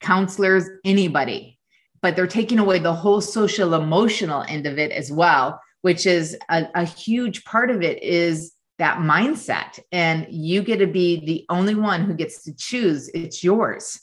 counselors, 0.00 0.68
anybody. 0.84 1.58
But 2.02 2.16
they're 2.16 2.26
taking 2.26 2.58
away 2.58 2.78
the 2.78 2.94
whole 2.94 3.20
social 3.20 3.74
emotional 3.74 4.44
end 4.48 4.66
of 4.66 4.78
it 4.78 4.90
as 4.90 5.12
well 5.12 5.60
which 5.82 6.06
is 6.06 6.36
a, 6.48 6.66
a 6.74 6.84
huge 6.84 7.44
part 7.44 7.70
of 7.70 7.82
it 7.82 8.02
is 8.02 8.52
that 8.78 8.98
mindset. 8.98 9.78
And 9.92 10.26
you 10.30 10.62
get 10.62 10.78
to 10.78 10.86
be 10.86 11.24
the 11.24 11.46
only 11.48 11.74
one 11.74 12.04
who 12.04 12.14
gets 12.14 12.44
to 12.44 12.54
choose. 12.54 13.08
It's 13.12 13.44
yours. 13.44 13.98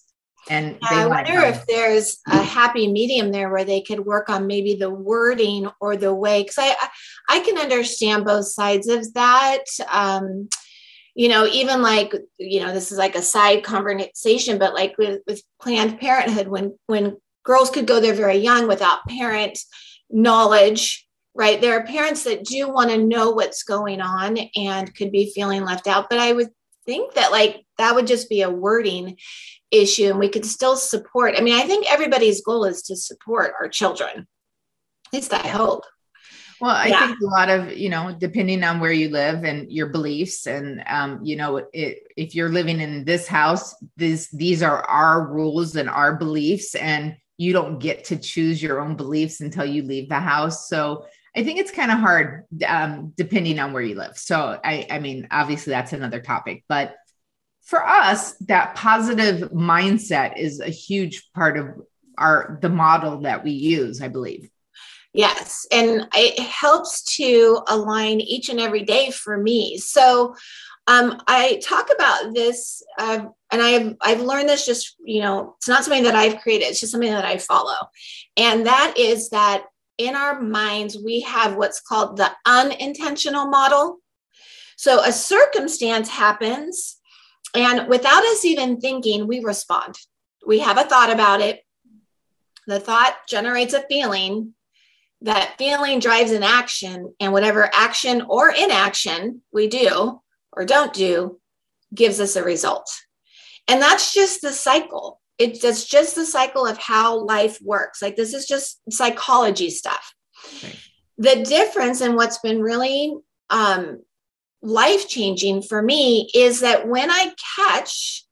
And 0.49 0.77
yeah, 0.81 1.01
i 1.01 1.05
wonder 1.05 1.41
if 1.41 1.65
there's 1.65 2.19
a 2.25 2.41
happy 2.41 2.89
medium 2.89 3.33
there 3.33 3.49
where 3.51 3.65
they 3.65 3.81
could 3.81 4.05
work 4.05 4.29
on 4.29 4.47
maybe 4.47 4.75
the 4.75 4.89
wording 4.89 5.69
or 5.81 5.97
the 5.97 6.13
way 6.13 6.41
because 6.43 6.57
I, 6.57 6.73
I 7.27 7.39
can 7.41 7.57
understand 7.57 8.23
both 8.23 8.45
sides 8.45 8.87
of 8.87 9.13
that 9.13 9.65
um 9.91 10.47
you 11.17 11.27
know 11.27 11.45
even 11.47 11.81
like 11.81 12.13
you 12.37 12.61
know 12.61 12.73
this 12.73 12.91
is 12.91 12.97
like 12.97 13.15
a 13.15 13.21
side 13.21 13.63
conversation 13.63 14.57
but 14.57 14.73
like 14.73 14.97
with, 14.97 15.21
with 15.27 15.41
planned 15.61 15.99
parenthood 15.99 16.47
when 16.47 16.77
when 16.85 17.17
girls 17.43 17.69
could 17.69 17.87
go 17.87 17.99
there 17.99 18.13
very 18.13 18.37
young 18.37 18.67
without 18.67 19.05
parent 19.07 19.59
knowledge 20.09 21.07
right? 21.37 21.61
There 21.61 21.79
are 21.79 21.85
parents 21.85 22.23
that 22.23 22.43
do 22.43 22.67
want 22.67 22.89
to 22.89 22.97
know 22.97 23.29
what's 23.29 23.61
going 23.61 24.01
on 24.01 24.39
and 24.55 24.93
could 24.95 25.11
be 25.11 25.31
feeling 25.33 25.63
left 25.63 25.87
out, 25.87 26.09
but 26.09 26.17
I 26.17 26.33
would 26.33 26.49
think 26.85 27.13
that 27.13 27.31
like 27.31 27.63
that 27.77 27.93
would 27.93 28.07
just 28.07 28.27
be 28.27 28.41
a 28.41 28.49
wording 28.49 29.17
issue 29.69 30.09
and 30.09 30.17
we 30.17 30.29
could 30.29 30.45
still 30.45 30.75
support. 30.75 31.35
I 31.37 31.41
mean, 31.41 31.53
I 31.53 31.67
think 31.67 31.85
everybody's 31.91 32.41
goal 32.41 32.65
is 32.65 32.81
to 32.83 32.95
support 32.95 33.53
our 33.59 33.69
children. 33.69 34.27
At 35.07 35.13
least 35.13 35.31
I 35.31 35.47
hope. 35.47 35.83
Well, 36.59 36.75
I 36.75 36.87
yeah. 36.87 37.07
think 37.07 37.19
a 37.21 37.25
lot 37.25 37.49
of, 37.49 37.77
you 37.77 37.89
know, 37.89 38.15
depending 38.17 38.63
on 38.63 38.79
where 38.79 38.91
you 38.91 39.09
live 39.09 39.43
and 39.43 39.71
your 39.71 39.87
beliefs, 39.87 40.47
and 40.47 40.83
um, 40.87 41.23
you 41.23 41.35
know, 41.35 41.57
it, 41.71 42.07
if 42.15 42.33
you're 42.33 42.49
living 42.49 42.81
in 42.81 43.05
this 43.05 43.27
house, 43.27 43.75
this 43.95 44.29
these 44.29 44.63
are 44.63 44.81
our 44.83 45.27
rules 45.27 45.75
and 45.75 45.89
our 45.89 46.15
beliefs, 46.15 46.73
and 46.75 47.15
you 47.37 47.53
don't 47.53 47.79
get 47.79 48.05
to 48.05 48.17
choose 48.17 48.61
your 48.61 48.79
own 48.79 48.95
beliefs 48.95 49.41
until 49.41 49.65
you 49.65 49.83
leave 49.83 50.09
the 50.09 50.19
house. 50.19 50.67
So 50.67 51.05
I 51.35 51.43
think 51.43 51.59
it's 51.59 51.71
kind 51.71 51.91
of 51.91 51.99
hard 51.99 52.45
um, 52.67 53.13
depending 53.15 53.59
on 53.59 53.71
where 53.71 53.83
you 53.83 53.93
live. 53.93 54.17
So, 54.17 54.59
I, 54.63 54.87
I 54.89 54.97
mean, 54.97 55.27
obviously 55.29 55.71
that's 55.71 55.93
another 55.93 56.19
topic, 56.19 56.63
but 56.67 56.95
for 57.61 57.85
us, 57.85 58.33
that 58.47 58.75
positive 58.75 59.51
mindset 59.51 60.39
is 60.39 60.61
a 60.61 60.69
huge 60.69 61.29
part 61.33 61.57
of 61.57 61.67
our 62.17 62.57
the 62.61 62.69
model 62.69 63.21
that 63.21 63.43
we 63.43 63.51
use, 63.51 64.01
I 64.01 64.07
believe. 64.07 64.49
Yes, 65.17 65.65
and 65.71 66.07
it 66.13 66.39
helps 66.39 67.15
to 67.15 67.63
align 67.65 68.21
each 68.21 68.49
and 68.49 68.59
every 68.59 68.83
day 68.83 69.09
for 69.09 69.35
me. 69.35 69.79
So, 69.79 70.35
um, 70.85 71.19
I 71.25 71.59
talk 71.63 71.89
about 71.91 72.35
this, 72.35 72.83
uh, 72.99 73.25
and 73.51 73.59
I've 73.59 73.95
I've 73.99 74.21
learned 74.21 74.47
this 74.47 74.67
just 74.67 74.95
you 75.03 75.21
know 75.23 75.55
it's 75.57 75.67
not 75.67 75.83
something 75.83 76.03
that 76.03 76.13
I've 76.13 76.39
created; 76.41 76.65
it's 76.65 76.79
just 76.79 76.91
something 76.91 77.11
that 77.11 77.25
I 77.25 77.39
follow, 77.39 77.77
and 78.37 78.67
that 78.67 78.93
is 78.95 79.31
that 79.31 79.63
in 79.97 80.15
our 80.15 80.39
minds, 80.39 80.99
we 81.03 81.21
have 81.21 81.55
what's 81.55 81.81
called 81.81 82.17
the 82.17 82.31
unintentional 82.45 83.47
model. 83.47 83.97
So 84.75 85.03
a 85.03 85.11
circumstance 85.11 86.09
happens, 86.09 86.97
and 87.55 87.87
without 87.87 88.23
us 88.23 88.45
even 88.45 88.79
thinking, 88.79 89.25
we 89.25 89.39
respond. 89.39 89.97
We 90.45 90.59
have 90.59 90.77
a 90.77 90.83
thought 90.83 91.09
about 91.11 91.41
it. 91.41 91.61
The 92.67 92.79
thought 92.79 93.15
generates 93.27 93.73
a 93.73 93.81
feeling. 93.89 94.53
That 95.21 95.55
feeling 95.57 95.99
drives 95.99 96.31
an 96.31 96.43
action, 96.43 97.13
and 97.19 97.33
whatever 97.33 97.69
action 97.73 98.21
or 98.29 98.51
inaction 98.51 99.41
we 99.51 99.67
do 99.67 100.21
or 100.51 100.65
don't 100.65 100.93
do 100.93 101.39
gives 101.93 102.19
us 102.19 102.35
a 102.35 102.43
result. 102.43 102.89
And 103.67 103.81
that's 103.81 104.13
just 104.13 104.41
the 104.41 104.53
cycle 104.53 105.19
it's 105.37 105.85
just 105.85 106.15
the 106.15 106.25
cycle 106.25 106.65
of 106.65 106.77
how 106.77 107.23
life 107.25 107.59
works. 107.61 108.01
Like 108.01 108.15
this 108.15 108.33
is 108.33 108.47
just 108.47 108.81
psychology 108.91 109.69
stuff. 109.69 110.13
Okay. 110.57 110.75
The 111.17 111.43
difference 111.43 112.01
and 112.01 112.15
what's 112.15 112.39
been 112.39 112.61
really 112.61 113.15
um, 113.49 114.01
life 114.61 115.07
changing 115.07 115.63
for 115.63 115.81
me 115.81 116.29
is 116.33 116.61
that 116.61 116.87
when 116.87 117.09
I 117.09 117.33
catch 117.55 118.25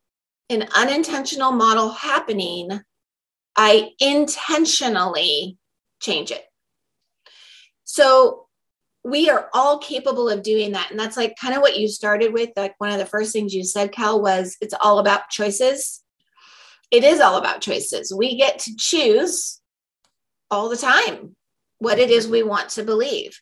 an 0.50 0.68
unintentional 0.75 1.51
model 1.51 1.89
happening, 1.89 2.70
I 3.56 3.92
intentionally 4.00 5.58
change 6.00 6.32
it. 6.32 6.44
So 7.86 8.48
we 9.04 9.30
are 9.30 9.50
all 9.54 9.80
capable 9.80 10.30
of 10.30 10.44
doing 10.44 10.74
that. 10.74 10.92
And 10.92 11.00
that's 11.00 11.15
like 11.15 11.36
kind 11.39 11.56
of 11.56 11.62
what 11.62 11.77
you 11.77 11.88
started 11.88 12.34
with. 12.34 12.50
Like 12.56 12.75
one 12.80 12.92
of 12.92 12.98
the 12.98 13.06
first 13.06 13.32
things 13.32 13.54
you 13.54 13.63
said, 13.63 13.92
Kel, 13.92 14.22
was 14.22 14.58
it's 14.62 14.74
all 14.82 15.00
about 15.00 15.30
choices 15.30 16.04
it 16.92 17.04
is 17.04 17.20
all 17.20 17.38
about 17.38 17.62
choices. 17.62 18.13
We 18.15 18.38
get 18.38 18.60
to 18.60 18.75
choose 18.77 19.60
all 20.51 20.70
the 20.70 20.77
time 20.77 21.36
what 21.80 22.00
it 22.00 22.10
is 22.10 22.27
we 22.27 22.44
want 22.44 22.70
to 22.70 22.84
believe. 22.84 23.39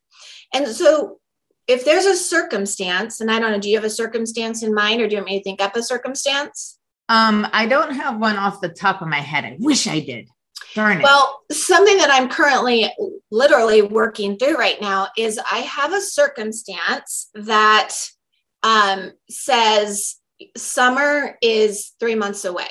And 0.54 0.68
so 0.68 1.20
if 1.68 1.86
there's 1.86 2.06
a 2.06 2.16
circumstance, 2.16 3.22
and 3.22 3.30
I 3.30 3.40
don't 3.40 3.52
know, 3.52 3.60
do 3.60 3.70
you 3.70 3.78
have 3.78 3.86
a 3.86 3.90
circumstance 3.90 4.64
in 4.64 4.74
mind 4.74 5.02
or 5.02 5.08
do 5.08 5.16
you 5.16 5.22
want 5.22 5.30
me 5.30 5.38
to 5.40 5.44
think 5.44 5.62
up 5.62 5.76
a 5.76 5.84
circumstance? 5.84 6.80
Um, 7.10 7.48
I 7.52 7.66
don't 7.66 7.94
have 7.94 8.20
one 8.20 8.38
off 8.38 8.62
the 8.62 8.70
top 8.70 9.02
of 9.02 9.08
my 9.08 9.20
head. 9.20 9.46
I 9.46 9.58
wish 9.60 9.88
I 9.88 10.00
did. 10.00 10.30
Darn 10.74 11.00
it. 11.00 11.04
Well, 11.04 11.42
something 11.52 11.98
that 11.98 12.10
I'm 12.12 12.30
currently 12.30 12.92
literally 13.32 13.82
working 13.82 14.38
through 14.38 14.58
right 14.58 14.82
now 14.82 15.10
is 15.18 15.40
I 15.40 15.60
have 15.60 15.94
a 15.94 16.02
circumstance 16.02 17.30
that 17.36 17.94
um, 18.64 19.12
says 19.30 20.16
summer 20.58 21.38
is 21.42 21.92
three 22.00 22.16
months 22.16 22.46
away. 22.46 22.68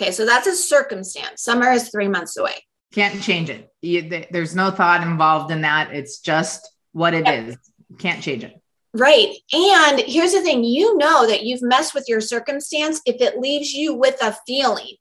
Okay, 0.00 0.12
so 0.12 0.26
that's 0.26 0.46
a 0.46 0.54
circumstance. 0.54 1.42
Summer 1.42 1.70
is 1.70 1.90
three 1.90 2.08
months 2.08 2.36
away. 2.36 2.54
Can't 2.92 3.22
change 3.22 3.50
it. 3.50 3.70
You, 3.82 4.24
there's 4.30 4.54
no 4.54 4.70
thought 4.70 5.02
involved 5.02 5.50
in 5.50 5.62
that. 5.62 5.92
It's 5.92 6.18
just 6.18 6.68
what 6.92 7.14
it 7.14 7.28
is. 7.28 7.56
Can't 7.98 8.22
change 8.22 8.44
it. 8.44 8.60
Right. 8.92 9.36
And 9.52 10.00
here's 10.00 10.32
the 10.32 10.40
thing 10.40 10.64
you 10.64 10.98
know 10.98 11.26
that 11.26 11.44
you've 11.44 11.62
messed 11.62 11.94
with 11.94 12.06
your 12.08 12.20
circumstance 12.20 13.00
if 13.06 13.20
it 13.20 13.38
leaves 13.38 13.72
you 13.72 13.94
with 13.94 14.20
a 14.20 14.36
feeling 14.46 14.96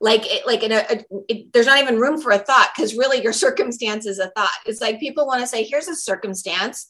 like 0.00 0.22
it, 0.24 0.46
like 0.46 0.62
in 0.62 0.72
a, 0.72 0.84
a 0.90 1.04
it, 1.28 1.52
there's 1.52 1.66
not 1.66 1.80
even 1.80 1.98
room 1.98 2.20
for 2.20 2.30
a 2.30 2.38
thought 2.38 2.70
because 2.74 2.94
really 2.94 3.22
your 3.22 3.32
circumstance 3.44 4.06
is 4.06 4.18
a 4.18 4.30
thought 4.30 4.50
it's 4.66 4.80
like 4.80 5.00
people 5.00 5.26
want 5.26 5.40
to 5.40 5.46
say 5.46 5.64
here's 5.64 5.88
a 5.88 5.96
circumstance 5.96 6.86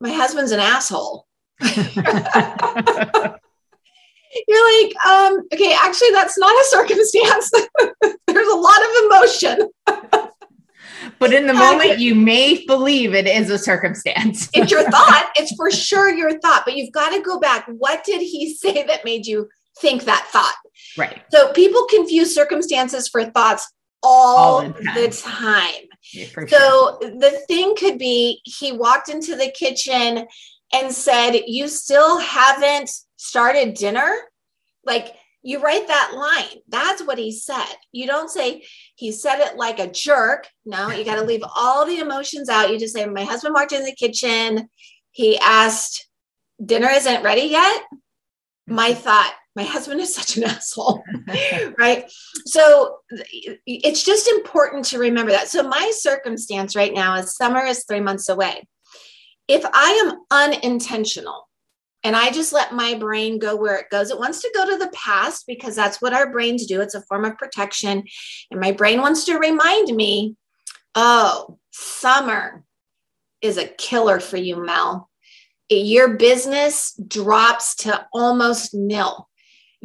my 0.00 0.12
husband's 0.12 0.52
an 0.52 0.60
asshole 0.60 1.26
you're 4.48 4.82
like, 4.82 5.06
um, 5.06 5.42
okay, 5.52 5.74
actually, 5.80 6.10
that's 6.12 6.38
not 6.38 6.52
a 6.52 6.64
circumstance. 6.68 7.50
There's 8.26 8.48
a 8.48 8.56
lot 8.56 8.78
of 8.82 8.90
emotion. 9.04 9.70
but 11.18 11.32
in 11.32 11.46
the 11.46 11.54
moment, 11.54 11.98
you 11.98 12.14
may 12.14 12.64
believe 12.66 13.14
it 13.14 13.26
is 13.26 13.50
a 13.50 13.58
circumstance. 13.58 14.48
it's 14.52 14.70
your 14.70 14.88
thought. 14.90 15.30
It's 15.36 15.54
for 15.54 15.70
sure 15.70 16.12
your 16.12 16.38
thought, 16.40 16.62
but 16.64 16.76
you've 16.76 16.92
got 16.92 17.10
to 17.10 17.22
go 17.22 17.38
back. 17.38 17.66
What 17.68 18.04
did 18.04 18.20
he 18.20 18.54
say 18.54 18.84
that 18.84 19.04
made 19.04 19.26
you 19.26 19.48
think 19.78 20.04
that 20.04 20.26
thought? 20.30 20.54
Right. 20.96 21.22
So 21.30 21.52
people 21.52 21.86
confuse 21.90 22.34
circumstances 22.34 23.08
for 23.08 23.24
thoughts 23.24 23.70
all, 24.02 24.36
all 24.36 24.62
the 24.62 24.72
time. 24.72 24.94
The 24.94 25.08
time. 25.08 25.88
Yeah, 26.12 26.26
so 26.48 26.98
sure. 27.00 27.10
the 27.18 27.42
thing 27.48 27.74
could 27.76 27.98
be 27.98 28.40
he 28.44 28.72
walked 28.72 29.08
into 29.08 29.36
the 29.36 29.50
kitchen 29.50 30.26
and 30.72 30.92
said, 30.92 31.40
You 31.46 31.68
still 31.68 32.18
haven't 32.18 32.90
started 33.16 33.74
dinner? 33.74 34.12
Like 34.84 35.14
you 35.42 35.60
write 35.60 35.86
that 35.88 36.12
line. 36.14 36.60
That's 36.68 37.02
what 37.02 37.18
he 37.18 37.30
said. 37.30 37.74
You 37.92 38.06
don't 38.06 38.30
say 38.30 38.64
he 38.96 39.12
said 39.12 39.40
it 39.40 39.56
like 39.56 39.78
a 39.78 39.90
jerk. 39.90 40.48
No, 40.64 40.90
you 40.90 41.04
got 41.04 41.16
to 41.16 41.22
leave 41.26 41.44
all 41.56 41.86
the 41.86 41.98
emotions 41.98 42.48
out. 42.48 42.70
You 42.70 42.78
just 42.78 42.94
say, 42.94 43.06
My 43.06 43.24
husband 43.24 43.54
walked 43.54 43.72
in 43.72 43.84
the 43.84 43.94
kitchen. 43.94 44.68
He 45.10 45.38
asked, 45.38 46.08
Dinner 46.64 46.90
isn't 46.90 47.22
ready 47.22 47.42
yet. 47.42 47.82
My 48.66 48.90
mm-hmm. 48.90 49.00
thought, 49.00 49.34
my 49.56 49.62
husband 49.62 50.00
is 50.00 50.14
such 50.14 50.36
an 50.36 50.44
asshole. 50.44 51.02
right. 51.78 52.10
So 52.46 52.98
it's 53.66 54.04
just 54.04 54.28
important 54.28 54.84
to 54.86 54.98
remember 54.98 55.32
that. 55.32 55.48
So 55.48 55.62
my 55.62 55.92
circumstance 55.94 56.76
right 56.76 56.92
now 56.92 57.16
is 57.16 57.36
summer 57.36 57.64
is 57.64 57.84
three 57.84 58.00
months 58.00 58.28
away. 58.28 58.66
If 59.48 59.64
I 59.64 59.90
am 60.06 60.20
unintentional, 60.30 61.48
and 62.04 62.14
I 62.14 62.30
just 62.30 62.52
let 62.52 62.74
my 62.74 62.94
brain 62.94 63.38
go 63.38 63.56
where 63.56 63.78
it 63.78 63.88
goes. 63.90 64.10
It 64.10 64.18
wants 64.18 64.42
to 64.42 64.52
go 64.54 64.68
to 64.68 64.76
the 64.76 64.92
past 64.92 65.46
because 65.46 65.74
that's 65.74 66.02
what 66.02 66.12
our 66.12 66.30
brains 66.30 66.66
do. 66.66 66.82
It's 66.82 66.94
a 66.94 67.00
form 67.00 67.24
of 67.24 67.38
protection. 67.38 68.04
And 68.50 68.60
my 68.60 68.72
brain 68.72 69.00
wants 69.00 69.24
to 69.24 69.38
remind 69.38 69.88
me, 69.96 70.36
oh, 70.94 71.58
Summer 71.72 72.62
is 73.40 73.56
a 73.56 73.66
killer 73.66 74.20
for 74.20 74.36
you, 74.36 74.64
Mel. 74.64 75.10
Your 75.70 76.16
business 76.16 76.94
drops 77.08 77.74
to 77.76 78.06
almost 78.12 78.74
nil. 78.74 79.28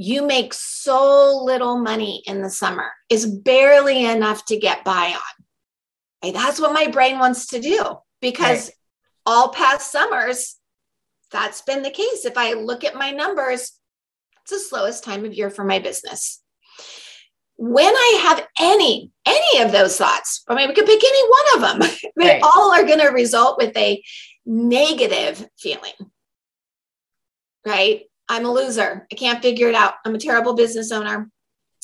You 0.02 0.26
make 0.26 0.54
so 0.54 1.44
little 1.44 1.78
money 1.78 2.24
in 2.26 2.42
the 2.42 2.50
summer, 2.50 2.90
it's 3.10 3.26
barely 3.26 4.06
enough 4.06 4.46
to 4.46 4.58
get 4.58 4.86
by 4.86 5.08
on. 5.08 5.46
Right? 6.24 6.34
That's 6.34 6.58
what 6.58 6.72
my 6.72 6.88
brain 6.88 7.20
wants 7.20 7.48
to 7.48 7.60
do 7.60 7.98
because 8.22 8.68
right. 8.68 8.74
all 9.26 9.50
past 9.50 9.92
summers, 9.92 10.56
that's 11.32 11.64
been 11.64 11.84
the 11.84 11.92
case. 11.92 12.24
If 12.24 12.38
I 12.38 12.54
look 12.54 12.86
at 12.86 12.96
my 12.96 13.12
numbers, 13.12 13.74
it's 14.42 14.52
the 14.52 14.60
slowest 14.60 15.04
time 15.04 15.26
of 15.26 15.34
year 15.34 15.50
for 15.50 15.66
my 15.66 15.80
business. 15.80 16.42
When 17.58 17.94
I 17.94 18.22
have 18.24 18.48
any, 18.58 19.12
any 19.26 19.64
of 19.64 19.74
those 19.74 19.98
thoughts, 19.98 20.46
or 20.48 20.56
maybe 20.56 20.70
we 20.70 20.76
could 20.76 20.86
pick 20.86 21.04
any 21.04 21.30
one 21.30 21.56
of 21.56 21.80
them, 21.80 21.90
they 22.16 22.28
right. 22.36 22.42
all 22.42 22.72
are 22.72 22.86
going 22.86 23.00
to 23.00 23.08
result 23.08 23.58
with 23.62 23.76
a 23.76 24.02
negative 24.46 25.46
feeling. 25.60 25.92
Right? 27.66 28.04
I'm 28.30 28.46
a 28.46 28.52
loser. 28.52 29.08
I 29.12 29.16
can't 29.16 29.42
figure 29.42 29.68
it 29.68 29.76
out. 29.76 29.96
I'm 30.06 30.16
a 30.16 30.20
terrible 30.20 30.54
business 30.54 30.92
owner. 30.92 31.30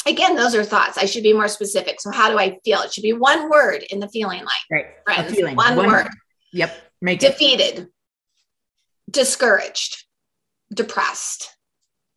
Again, 0.07 0.35
those 0.35 0.53
are 0.53 0.63
thoughts. 0.63 0.97
I 0.99 1.05
should 1.05 1.23
be 1.23 1.33
more 1.33 1.47
specific. 1.47 1.99
So, 1.99 2.11
how 2.11 2.29
do 2.29 2.37
I 2.37 2.59
feel? 2.63 2.81
It 2.81 2.93
should 2.93 3.01
be 3.01 3.13
one 3.13 3.49
word 3.49 3.83
in 3.89 3.99
the 3.99 4.07
feeling 4.07 4.39
line. 4.39 4.65
Right. 4.71 4.85
Friends, 5.03 5.31
a 5.31 5.35
feeling. 5.35 5.55
One, 5.55 5.75
one 5.75 5.87
word. 5.87 6.07
Yep. 6.53 6.73
Make 7.01 7.19
defeated, 7.19 7.79
it. 7.79 7.89
discouraged, 9.09 10.05
depressed, 10.73 11.49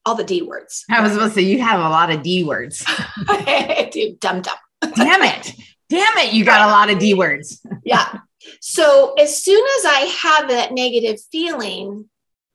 all 0.05 0.15
the 0.15 0.25
D 0.25 0.43
words. 0.43 0.85
I 0.91 1.01
was 1.01 1.13
supposed 1.13 1.35
to 1.35 1.41
say 1.41 1.47
you 1.47 1.63
have 1.63 1.81
a 1.81 1.89
lot 1.89 2.11
of 2.11 2.23
D 2.23 2.45
words. 2.45 2.85
Dude, 3.91 4.21
dumb 4.21 4.43
dumb. 4.43 4.57
Damn 4.95 5.23
it. 5.23 5.55
Damn 5.89 6.19
it. 6.19 6.35
You 6.35 6.45
got 6.45 6.69
a 6.69 6.71
lot 6.71 6.91
of 6.91 6.99
D 6.99 7.15
words. 7.15 7.65
yeah. 7.85 8.21
So 8.61 9.15
as 9.15 9.43
soon 9.43 9.65
as 9.79 9.85
I 9.87 9.99
have 10.23 10.49
that 10.51 10.73
negative 10.73 11.19
feeling, 11.33 12.09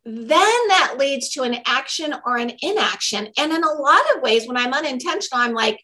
then 0.05 0.67
that 0.67 0.95
leads 0.97 1.29
to 1.29 1.43
an 1.43 1.57
action 1.65 2.13
or 2.25 2.37
an 2.37 2.51
inaction. 2.61 3.29
And 3.37 3.53
in 3.53 3.63
a 3.63 3.73
lot 3.73 4.01
of 4.15 4.21
ways, 4.21 4.47
when 4.47 4.57
I'm 4.57 4.73
unintentional, 4.73 5.41
I'm 5.41 5.53
like, 5.53 5.79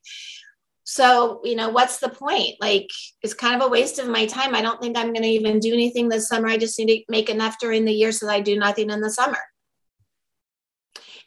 so, 0.83 1.39
you 1.43 1.55
know, 1.55 1.69
what's 1.69 1.99
the 1.99 2.09
point? 2.09 2.55
Like, 2.59 2.89
it's 3.21 3.35
kind 3.35 3.55
of 3.55 3.65
a 3.65 3.69
waste 3.69 3.99
of 3.99 4.07
my 4.07 4.25
time. 4.25 4.55
I 4.55 4.61
don't 4.61 4.81
think 4.81 4.97
I'm 4.97 5.13
going 5.13 5.21
to 5.21 5.29
even 5.29 5.59
do 5.59 5.71
anything 5.71 6.09
this 6.09 6.27
summer. 6.27 6.47
I 6.47 6.57
just 6.57 6.79
need 6.79 6.87
to 6.87 7.03
make 7.09 7.29
enough 7.29 7.57
during 7.59 7.85
the 7.85 7.93
year 7.93 8.11
so 8.11 8.25
that 8.25 8.33
I 8.33 8.41
do 8.41 8.57
nothing 8.57 8.89
in 8.89 8.99
the 8.99 9.11
summer. 9.11 9.37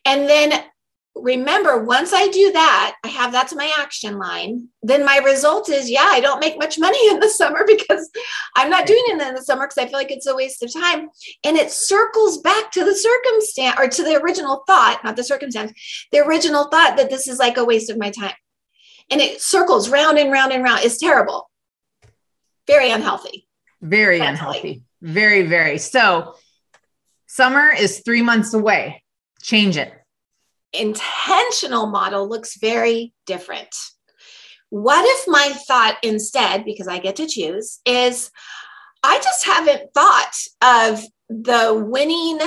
And 0.04 0.28
then 0.28 0.64
remember, 1.14 1.84
once 1.84 2.12
I 2.12 2.28
do 2.28 2.52
that, 2.52 2.96
I 3.04 3.08
have 3.08 3.32
that's 3.32 3.54
my 3.54 3.72
action 3.78 4.18
line. 4.18 4.68
Then 4.82 5.04
my 5.04 5.18
result 5.18 5.68
is, 5.68 5.90
yeah, 5.90 6.08
I 6.08 6.20
don't 6.20 6.40
make 6.40 6.58
much 6.58 6.78
money 6.78 7.10
in 7.10 7.20
the 7.20 7.28
summer 7.28 7.64
because 7.66 8.10
I'm 8.56 8.70
not 8.70 8.86
doing 8.86 9.02
it 9.06 9.22
in 9.22 9.34
the 9.34 9.42
summer 9.42 9.66
because 9.66 9.78
I 9.78 9.86
feel 9.86 9.98
like 9.98 10.10
it's 10.10 10.26
a 10.26 10.34
waste 10.34 10.62
of 10.62 10.72
time. 10.72 11.08
And 11.44 11.56
it 11.56 11.70
circles 11.70 12.38
back 12.38 12.72
to 12.72 12.84
the 12.84 12.94
circumstance 12.94 13.76
or 13.78 13.88
to 13.88 14.02
the 14.02 14.20
original 14.22 14.64
thought, 14.66 15.00
not 15.04 15.16
the 15.16 15.24
circumstance, 15.24 15.72
the 16.12 16.24
original 16.24 16.68
thought 16.68 16.96
that 16.96 17.10
this 17.10 17.28
is 17.28 17.38
like 17.38 17.56
a 17.56 17.64
waste 17.64 17.90
of 17.90 17.98
my 17.98 18.10
time. 18.10 18.34
And 19.10 19.20
it 19.20 19.40
circles 19.40 19.88
round 19.88 20.18
and 20.18 20.32
round 20.32 20.52
and 20.52 20.64
round. 20.64 20.80
It's 20.84 20.98
terrible. 20.98 21.50
Very 22.66 22.90
unhealthy. 22.90 23.46
Very 23.80 24.20
unhealthy. 24.20 24.84
Very, 25.02 25.46
very. 25.46 25.78
So 25.78 26.36
summer 27.26 27.70
is 27.70 28.00
three 28.00 28.22
months 28.22 28.54
away 28.54 29.02
change 29.42 29.76
it. 29.76 29.92
Intentional 30.72 31.86
model 31.86 32.28
looks 32.28 32.56
very 32.58 33.12
different. 33.26 33.74
What 34.70 35.04
if 35.04 35.28
my 35.28 35.52
thought 35.66 35.98
instead, 36.02 36.64
because 36.64 36.88
I 36.88 36.98
get 36.98 37.16
to 37.16 37.26
choose, 37.26 37.80
is 37.84 38.30
I 39.02 39.18
just 39.18 39.44
haven't 39.44 39.92
thought 39.92 40.32
of 40.62 41.04
the 41.28 41.74
winning 41.74 42.38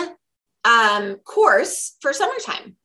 um, 0.64 1.18
course 1.18 1.96
for 2.02 2.14
summertime. 2.14 2.78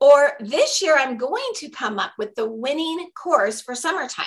Or 0.00 0.32
this 0.40 0.82
year, 0.82 0.96
I'm 0.98 1.16
going 1.16 1.46
to 1.56 1.70
come 1.70 1.98
up 1.98 2.12
with 2.18 2.34
the 2.34 2.48
winning 2.48 3.08
course 3.16 3.60
for 3.60 3.74
summertime. 3.74 4.26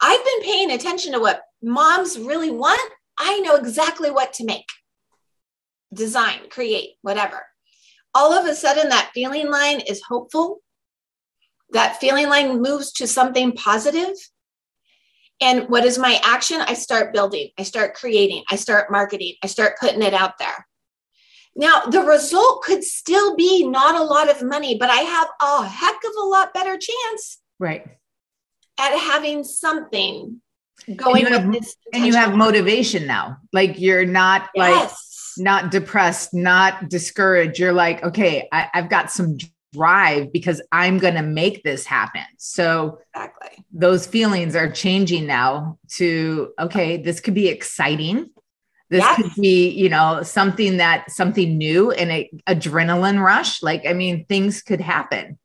I've 0.00 0.24
been 0.24 0.42
paying 0.42 0.70
attention 0.70 1.12
to 1.12 1.20
what 1.20 1.42
moms 1.60 2.18
really 2.18 2.50
want. 2.50 2.92
I 3.18 3.40
know 3.40 3.56
exactly 3.56 4.10
what 4.10 4.32
to 4.34 4.44
make, 4.44 4.68
design, 5.92 6.38
create, 6.50 6.90
whatever 7.02 7.44
all 8.18 8.32
of 8.32 8.46
a 8.46 8.54
sudden 8.54 8.88
that 8.88 9.12
feeling 9.14 9.48
line 9.48 9.78
is 9.78 10.02
hopeful. 10.02 10.60
That 11.70 12.00
feeling 12.00 12.28
line 12.28 12.60
moves 12.60 12.90
to 12.94 13.06
something 13.06 13.52
positive. 13.52 14.16
And 15.40 15.68
what 15.68 15.84
is 15.84 15.98
my 15.98 16.20
action? 16.24 16.60
I 16.60 16.74
start 16.74 17.14
building, 17.14 17.50
I 17.56 17.62
start 17.62 17.94
creating, 17.94 18.42
I 18.50 18.56
start 18.56 18.90
marketing, 18.90 19.34
I 19.44 19.46
start 19.46 19.78
putting 19.80 20.02
it 20.02 20.14
out 20.14 20.38
there. 20.38 20.66
Now, 21.54 21.82
the 21.82 22.00
result 22.00 22.62
could 22.64 22.82
still 22.82 23.36
be 23.36 23.64
not 23.68 23.94
a 23.94 24.02
lot 24.02 24.28
of 24.28 24.42
money, 24.42 24.76
but 24.76 24.90
I 24.90 25.02
have 25.02 25.28
a 25.40 25.64
heck 25.64 25.96
of 26.04 26.12
a 26.20 26.26
lot 26.26 26.52
better 26.52 26.76
chance. 26.76 27.38
Right. 27.60 27.86
At 28.80 28.98
having 28.98 29.44
something 29.44 30.40
going 30.96 31.26
and 31.26 31.34
you, 31.34 31.40
have, 31.40 31.66
and 31.92 32.06
you 32.06 32.14
have 32.14 32.34
motivation 32.34 33.06
now. 33.06 33.38
Like 33.52 33.78
you're 33.78 34.06
not 34.06 34.48
yes. 34.56 34.72
like 34.72 34.90
not 35.38 35.70
depressed, 35.70 36.34
not 36.34 36.88
discouraged. 36.88 37.58
You're 37.58 37.72
like, 37.72 38.02
okay, 38.02 38.48
I, 38.52 38.68
have 38.72 38.88
got 38.88 39.10
some 39.10 39.38
drive 39.72 40.32
because 40.32 40.62
I'm 40.72 40.98
going 40.98 41.14
to 41.14 41.22
make 41.22 41.62
this 41.62 41.84
happen. 41.84 42.24
So 42.38 43.00
exactly. 43.14 43.64
those 43.72 44.06
feelings 44.06 44.56
are 44.56 44.70
changing 44.70 45.26
now 45.26 45.78
to, 45.96 46.52
okay, 46.58 46.96
this 46.96 47.20
could 47.20 47.34
be 47.34 47.48
exciting. 47.48 48.30
This 48.90 49.00
yes. 49.00 49.16
could 49.16 49.34
be, 49.40 49.68
you 49.68 49.88
know, 49.88 50.22
something 50.22 50.78
that 50.78 51.10
something 51.10 51.58
new 51.58 51.90
and 51.90 52.10
a 52.10 52.30
adrenaline 52.48 53.22
rush. 53.22 53.62
Like, 53.62 53.86
I 53.86 53.92
mean, 53.92 54.24
things 54.26 54.62
could 54.62 54.80
happen. 54.80 55.38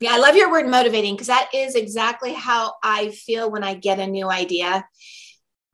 Yeah, 0.00 0.12
I 0.12 0.18
love 0.18 0.36
your 0.36 0.50
word 0.50 0.68
motivating 0.68 1.14
because 1.14 1.26
that 1.26 1.50
is 1.52 1.74
exactly 1.74 2.32
how 2.32 2.74
I 2.84 3.10
feel 3.10 3.50
when 3.50 3.64
I 3.64 3.74
get 3.74 3.98
a 3.98 4.06
new 4.06 4.30
idea 4.30 4.86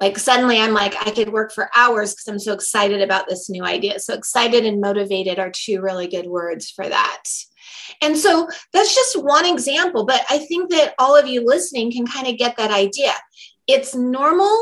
like 0.05 0.19
suddenly 0.19 0.61
i'm 0.61 0.75
like 0.75 0.95
i 1.07 1.11
could 1.11 1.33
work 1.33 1.51
for 1.51 1.71
hours 1.75 2.13
because 2.13 2.29
i'm 2.29 2.39
so 2.39 2.53
excited 2.53 3.01
about 3.01 3.27
this 3.27 3.49
new 3.49 3.65
idea. 3.65 3.99
So 3.99 4.13
excited 4.13 4.67
and 4.67 4.81
motivated 4.81 5.39
are 5.39 5.51
two 5.51 5.81
really 5.81 6.09
good 6.09 6.27
words 6.27 6.71
for 6.71 6.87
that. 6.87 7.23
And 8.03 8.17
so 8.17 8.49
that's 8.73 8.95
just 8.95 9.23
one 9.23 9.47
example 9.47 10.05
but 10.05 10.23
i 10.29 10.39
think 10.39 10.71
that 10.71 10.95
all 10.99 11.17
of 11.17 11.27
you 11.27 11.45
listening 11.45 11.91
can 11.91 12.07
kind 12.07 12.27
of 12.29 12.37
get 12.37 12.57
that 12.59 12.71
idea. 12.71 13.13
It's 13.67 13.95
normal 13.95 14.55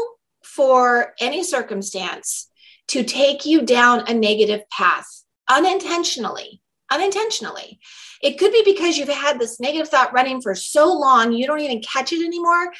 for 0.44 1.14
any 1.20 1.42
circumstance 1.42 2.48
to 2.88 3.02
take 3.02 3.44
you 3.44 3.62
down 3.62 4.04
a 4.06 4.14
negative 4.14 4.62
path 4.70 5.08
unintentionally 5.48 6.60
unintentionally. 6.92 7.80
It 8.22 8.38
could 8.38 8.52
be 8.52 8.62
because 8.64 8.98
you've 8.98 9.08
had 9.08 9.40
this 9.40 9.58
negative 9.58 9.88
thought 9.88 10.12
running 10.12 10.40
for 10.40 10.54
so 10.54 10.92
long 10.92 11.32
you 11.32 11.46
don't 11.46 11.60
even 11.60 11.80
catch 11.80 12.12
it 12.12 12.24
anymore 12.24 12.70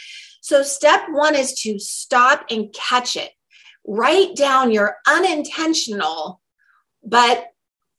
so, 0.43 0.65
step 0.65 1.03
one 1.09 1.37
is 1.37 1.53
to 1.61 1.79
stop 1.79 2.47
and 2.51 2.75
catch 2.75 3.15
it. 3.15 3.31
Write 3.87 4.35
down 4.35 4.73
your 4.73 4.97
unintentional 5.07 6.41
but 7.05 7.47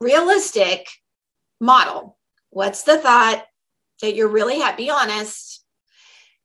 realistic 0.02 0.86
model. 1.62 2.18
What's 2.50 2.84
the 2.84 2.98
thought 2.98 3.46
that 4.02 4.16
you're 4.16 4.28
really 4.28 4.60
happy? 4.60 4.84
Be 4.84 4.90
honest. 4.90 5.64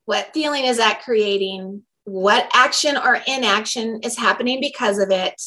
What 0.05 0.33
feeling 0.33 0.63
is 0.63 0.77
that 0.77 1.01
creating? 1.03 1.83
What 2.05 2.49
action 2.53 2.95
or 2.95 3.19
inaction 3.27 3.99
is 4.01 4.17
happening 4.17 4.61
because 4.61 4.99
of 4.99 5.11
it? 5.11 5.39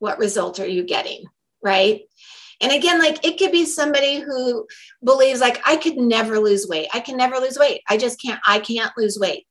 What 0.00 0.18
result 0.18 0.60
are 0.60 0.66
you 0.66 0.84
getting? 0.84 1.24
Right. 1.62 2.02
And 2.60 2.72
again, 2.72 2.98
like 2.98 3.24
it 3.24 3.38
could 3.38 3.52
be 3.52 3.64
somebody 3.64 4.20
who 4.20 4.66
believes, 5.02 5.40
like, 5.40 5.62
I 5.66 5.76
could 5.76 5.96
never 5.96 6.38
lose 6.38 6.68
weight. 6.68 6.88
I 6.92 7.00
can 7.00 7.16
never 7.16 7.38
lose 7.38 7.58
weight. 7.58 7.80
I 7.88 7.96
just 7.96 8.20
can't, 8.20 8.40
I 8.46 8.58
can't 8.58 8.92
lose 8.98 9.18
weight 9.18 9.46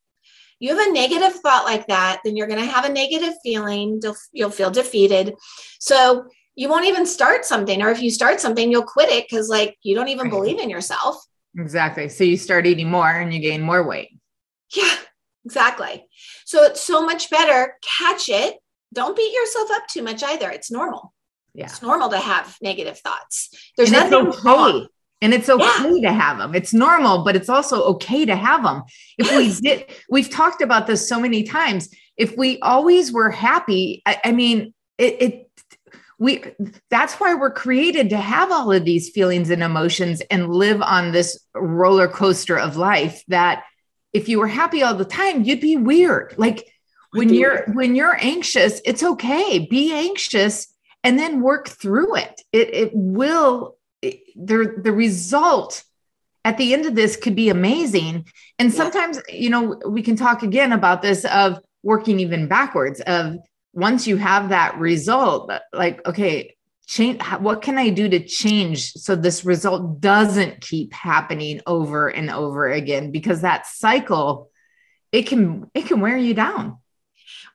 you 0.59 0.75
have 0.75 0.87
a 0.87 0.91
negative 0.91 1.33
thought 1.41 1.65
like 1.65 1.87
that, 1.87 2.21
then 2.23 2.35
you're 2.35 2.47
going 2.47 2.59
to 2.59 2.71
have 2.71 2.85
a 2.85 2.89
negative 2.89 3.33
feeling. 3.43 4.01
You'll 4.31 4.49
feel 4.49 4.71
defeated. 4.71 5.35
So 5.79 6.25
you 6.55 6.69
won't 6.69 6.85
even 6.85 7.05
start 7.05 7.45
something. 7.45 7.81
Or 7.81 7.89
if 7.89 8.01
you 8.01 8.09
start 8.09 8.39
something, 8.39 8.71
you'll 8.71 8.83
quit 8.83 9.09
it 9.09 9.25
because, 9.29 9.49
like, 9.49 9.77
you 9.81 9.95
don't 9.95 10.09
even 10.09 10.29
believe 10.29 10.59
in 10.59 10.69
yourself. 10.69 11.17
Exactly. 11.57 12.09
So 12.09 12.23
you 12.23 12.37
start 12.37 12.65
eating 12.65 12.89
more 12.89 13.09
and 13.09 13.33
you 13.33 13.39
gain 13.39 13.61
more 13.61 13.83
weight. 13.83 14.09
Yeah, 14.75 14.95
exactly. 15.45 16.05
So 16.45 16.63
it's 16.63 16.81
so 16.81 17.05
much 17.05 17.29
better. 17.29 17.75
Catch 17.99 18.29
it. 18.29 18.55
Don't 18.93 19.15
beat 19.15 19.33
yourself 19.33 19.69
up 19.71 19.87
too 19.87 20.03
much 20.03 20.23
either. 20.23 20.49
It's 20.49 20.71
normal. 20.71 21.13
Yeah. 21.53 21.65
It's 21.65 21.81
normal 21.81 22.09
to 22.09 22.17
have 22.17 22.57
negative 22.61 22.97
thoughts. 22.99 23.49
There's 23.77 23.91
and 23.91 24.09
nothing 24.09 24.27
okay. 24.29 24.39
wrong. 24.43 24.87
And 25.23 25.33
it's 25.33 25.49
okay 25.49 25.95
yeah. 25.95 26.09
to 26.09 26.13
have 26.13 26.37
them. 26.37 26.53
It's 26.53 26.73
normal, 26.73 27.23
but 27.23 27.35
it's 27.35 27.49
also 27.49 27.81
okay 27.85 28.25
to 28.25 28.35
have 28.35 28.61
them. 28.61 28.83
If 29.17 29.27
yes. 29.27 29.61
we 29.61 29.69
did, 29.69 29.85
we've 30.09 30.29
talked 30.29 30.61
about 30.61 30.85
this 30.85 31.09
so 31.09 31.19
many 31.19 31.43
times. 31.43 31.89
If 32.15 32.37
we 32.37 32.59
always 32.59 33.11
were 33.11 33.31
happy, 33.31 34.03
I, 34.05 34.19
I 34.25 34.31
mean, 34.33 34.73
it, 34.99 35.21
it 35.21 35.49
we 36.19 36.43
that's 36.89 37.15
why 37.15 37.33
we're 37.33 37.51
created 37.51 38.09
to 38.11 38.17
have 38.17 38.51
all 38.51 38.71
of 38.71 38.85
these 38.85 39.09
feelings 39.09 39.49
and 39.49 39.63
emotions 39.63 40.21
and 40.29 40.53
live 40.53 40.81
on 40.81 41.11
this 41.11 41.39
roller 41.53 42.07
coaster 42.07 42.57
of 42.57 42.77
life 42.77 43.23
that 43.27 43.63
if 44.13 44.29
you 44.29 44.39
were 44.39 44.47
happy 44.47 44.83
all 44.83 44.93
the 44.93 45.05
time 45.05 45.43
you'd 45.43 45.59
be 45.59 45.75
weird 45.75 46.33
like 46.37 46.65
when 47.11 47.33
you're 47.33 47.65
when 47.73 47.95
you're 47.95 48.17
anxious 48.21 48.79
it's 48.85 49.03
okay 49.03 49.67
be 49.69 49.91
anxious 49.91 50.73
and 51.03 51.17
then 51.17 51.41
work 51.41 51.67
through 51.67 52.15
it 52.15 52.41
it 52.51 52.73
it 52.73 52.91
will 52.93 53.75
it, 54.03 54.83
the 54.83 54.91
result 54.91 55.83
at 56.45 56.57
the 56.57 56.73
end 56.73 56.85
of 56.85 56.95
this 56.95 57.15
could 57.15 57.35
be 57.35 57.49
amazing. 57.49 58.25
And 58.59 58.73
sometimes 58.73 59.19
you 59.29 59.49
know 59.49 59.79
we 59.87 60.01
can 60.01 60.15
talk 60.15 60.43
again 60.43 60.71
about 60.71 61.01
this 61.01 61.25
of 61.25 61.59
working 61.81 62.19
even 62.19 62.47
backwards 62.47 63.01
of 63.01 63.37
once 63.73 64.07
you 64.07 64.17
have 64.17 64.49
that 64.49 64.77
result 64.77 65.51
like 65.73 66.05
okay 66.07 66.55
change 66.85 67.21
what 67.39 67.61
can 67.61 67.77
i 67.77 67.89
do 67.89 68.07
to 68.09 68.23
change 68.23 68.91
so 68.93 69.15
this 69.15 69.45
result 69.45 69.99
doesn't 69.99 70.61
keep 70.61 70.93
happening 70.93 71.61
over 71.65 72.09
and 72.09 72.29
over 72.29 72.69
again? 72.69 73.11
Because 73.11 73.41
that 73.41 73.65
cycle 73.67 74.49
it 75.11 75.27
can 75.27 75.69
it 75.73 75.85
can 75.85 76.01
wear 76.01 76.17
you 76.17 76.33
down. 76.33 76.77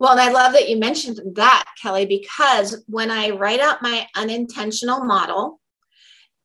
Well, 0.01 0.13
and 0.13 0.21
I 0.21 0.31
love 0.31 0.53
that 0.53 0.69
you 0.69 0.79
mentioned 0.79 1.21
that, 1.35 1.65
Kelly, 1.83 2.07
because 2.07 2.85
when 2.87 3.11
I 3.11 3.31
write 3.31 3.59
out 3.59 3.83
my 3.83 4.07
unintentional 4.15 5.05
model, 5.05 5.61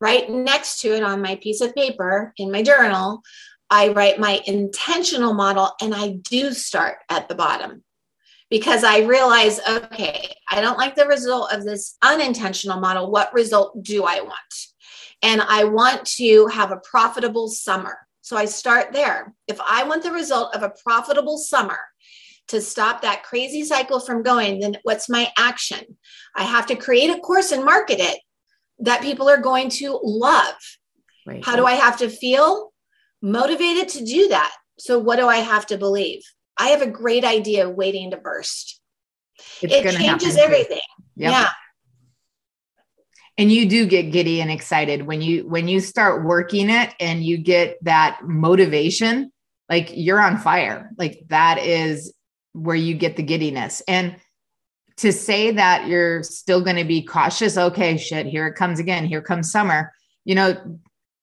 right 0.04 0.28
next 0.28 0.80
to 0.80 0.94
it 0.94 1.02
on 1.02 1.22
my 1.22 1.36
piece 1.36 1.62
of 1.62 1.74
paper 1.74 2.34
in 2.36 2.52
my 2.52 2.62
journal, 2.62 3.22
I 3.70 3.88
write 3.88 4.20
my 4.20 4.42
intentional 4.44 5.32
model 5.32 5.72
and 5.80 5.94
I 5.94 6.18
do 6.28 6.52
start 6.52 6.98
at 7.08 7.26
the 7.26 7.34
bottom 7.34 7.82
because 8.50 8.84
I 8.84 8.98
realize, 8.98 9.60
okay, 9.66 10.28
I 10.50 10.60
don't 10.60 10.76
like 10.76 10.94
the 10.94 11.06
result 11.06 11.54
of 11.54 11.64
this 11.64 11.96
unintentional 12.02 12.80
model. 12.80 13.10
What 13.10 13.32
result 13.32 13.82
do 13.82 14.04
I 14.04 14.20
want? 14.20 14.54
And 15.22 15.40
I 15.40 15.64
want 15.64 16.04
to 16.18 16.48
have 16.48 16.70
a 16.70 16.82
profitable 16.84 17.48
summer. 17.48 17.96
So 18.20 18.36
I 18.36 18.44
start 18.44 18.92
there. 18.92 19.34
If 19.48 19.58
I 19.62 19.84
want 19.84 20.02
the 20.02 20.12
result 20.12 20.54
of 20.54 20.62
a 20.62 20.74
profitable 20.84 21.38
summer, 21.38 21.78
to 22.48 22.60
stop 22.60 23.00
that 23.00 23.22
crazy 23.22 23.64
cycle 23.64 24.00
from 24.00 24.22
going, 24.22 24.60
then 24.60 24.76
what's 24.82 25.08
my 25.08 25.32
action? 25.38 25.96
I 26.36 26.42
have 26.44 26.66
to 26.66 26.76
create 26.76 27.08
a 27.08 27.18
course 27.20 27.52
and 27.52 27.64
market 27.64 28.00
it 28.00 28.18
that 28.80 29.02
people 29.02 29.28
are 29.28 29.40
going 29.40 29.68
to 29.70 29.98
love. 30.02 30.54
Right. 31.26 31.44
How 31.44 31.56
do 31.56 31.66
I 31.66 31.72
have 31.72 31.98
to 31.98 32.08
feel 32.08 32.72
motivated 33.22 33.88
to 33.90 34.04
do 34.04 34.28
that? 34.28 34.52
So, 34.78 34.98
what 34.98 35.16
do 35.16 35.26
I 35.26 35.36
have 35.36 35.66
to 35.66 35.78
believe? 35.78 36.22
I 36.56 36.68
have 36.68 36.82
a 36.82 36.90
great 36.90 37.24
idea 37.24 37.68
waiting 37.68 38.10
to 38.10 38.16
burst. 38.16 38.80
It's 39.62 39.72
it 39.72 39.96
changes 39.96 40.36
everything. 40.36 40.80
Yep. 41.16 41.30
Yeah. 41.30 41.48
And 43.36 43.50
you 43.50 43.68
do 43.68 43.86
get 43.86 44.12
giddy 44.12 44.40
and 44.40 44.50
excited 44.50 45.06
when 45.06 45.20
you 45.20 45.48
when 45.48 45.66
you 45.66 45.80
start 45.80 46.24
working 46.24 46.70
it 46.70 46.94
and 47.00 47.24
you 47.24 47.38
get 47.38 47.82
that 47.82 48.20
motivation 48.22 49.32
like 49.68 49.90
you're 49.92 50.20
on 50.20 50.38
fire 50.38 50.90
like 50.96 51.24
that 51.28 51.58
is 51.58 52.14
where 52.54 52.76
you 52.76 52.94
get 52.94 53.16
the 53.16 53.22
giddiness. 53.22 53.82
And 53.86 54.16
to 54.98 55.12
say 55.12 55.50
that 55.50 55.88
you're 55.88 56.22
still 56.22 56.62
going 56.62 56.76
to 56.76 56.84
be 56.84 57.02
cautious, 57.02 57.58
okay, 57.58 57.96
shit, 57.96 58.26
here 58.26 58.46
it 58.46 58.54
comes 58.54 58.78
again. 58.78 59.04
Here 59.04 59.22
comes 59.22 59.50
summer. 59.50 59.92
You 60.24 60.34
know, 60.34 60.78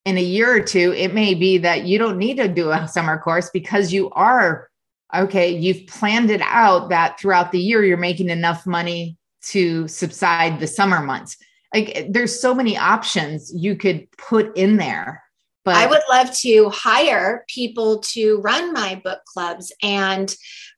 in 0.06 0.18
a 0.18 0.24
year 0.24 0.56
or 0.56 0.62
two, 0.62 0.94
it 0.94 1.14
may 1.14 1.34
be 1.34 1.58
that 1.60 1.86
you 1.86 1.98
don't 1.98 2.18
need 2.18 2.38
to 2.38 2.48
do 2.48 2.72
a 2.72 2.88
summer 2.88 3.18
course 3.18 3.50
because 3.52 3.94
you 3.94 4.10
are 4.12 4.68
okay, 5.14 5.50
you've 5.50 5.88
planned 5.88 6.32
it 6.32 6.42
out 6.42 6.88
that 6.88 7.20
throughout 7.20 7.52
the 7.52 7.60
year 7.60 7.84
you're 7.84 7.98
making 7.98 8.30
enough 8.30 8.66
money 8.66 9.18
to 9.42 9.86
subside 9.90 10.58
the 10.58 10.68
summer 10.68 11.02
months. 11.02 11.36
Like 11.74 12.08
there's 12.10 12.40
so 12.40 12.56
many 12.56 12.78
options 12.78 13.52
you 13.54 13.76
could 13.76 14.08
put 14.18 14.56
in 14.56 14.78
there 14.78 15.22
but 15.64 15.76
I 15.76 15.86
would 15.86 16.02
love 16.10 16.34
to 16.38 16.70
hire 16.70 17.46
people 17.48 18.00
to 18.00 18.38
run 18.38 18.74
my 18.74 19.00
book 19.04 19.20
clubs. 19.26 19.72
And 19.84 20.34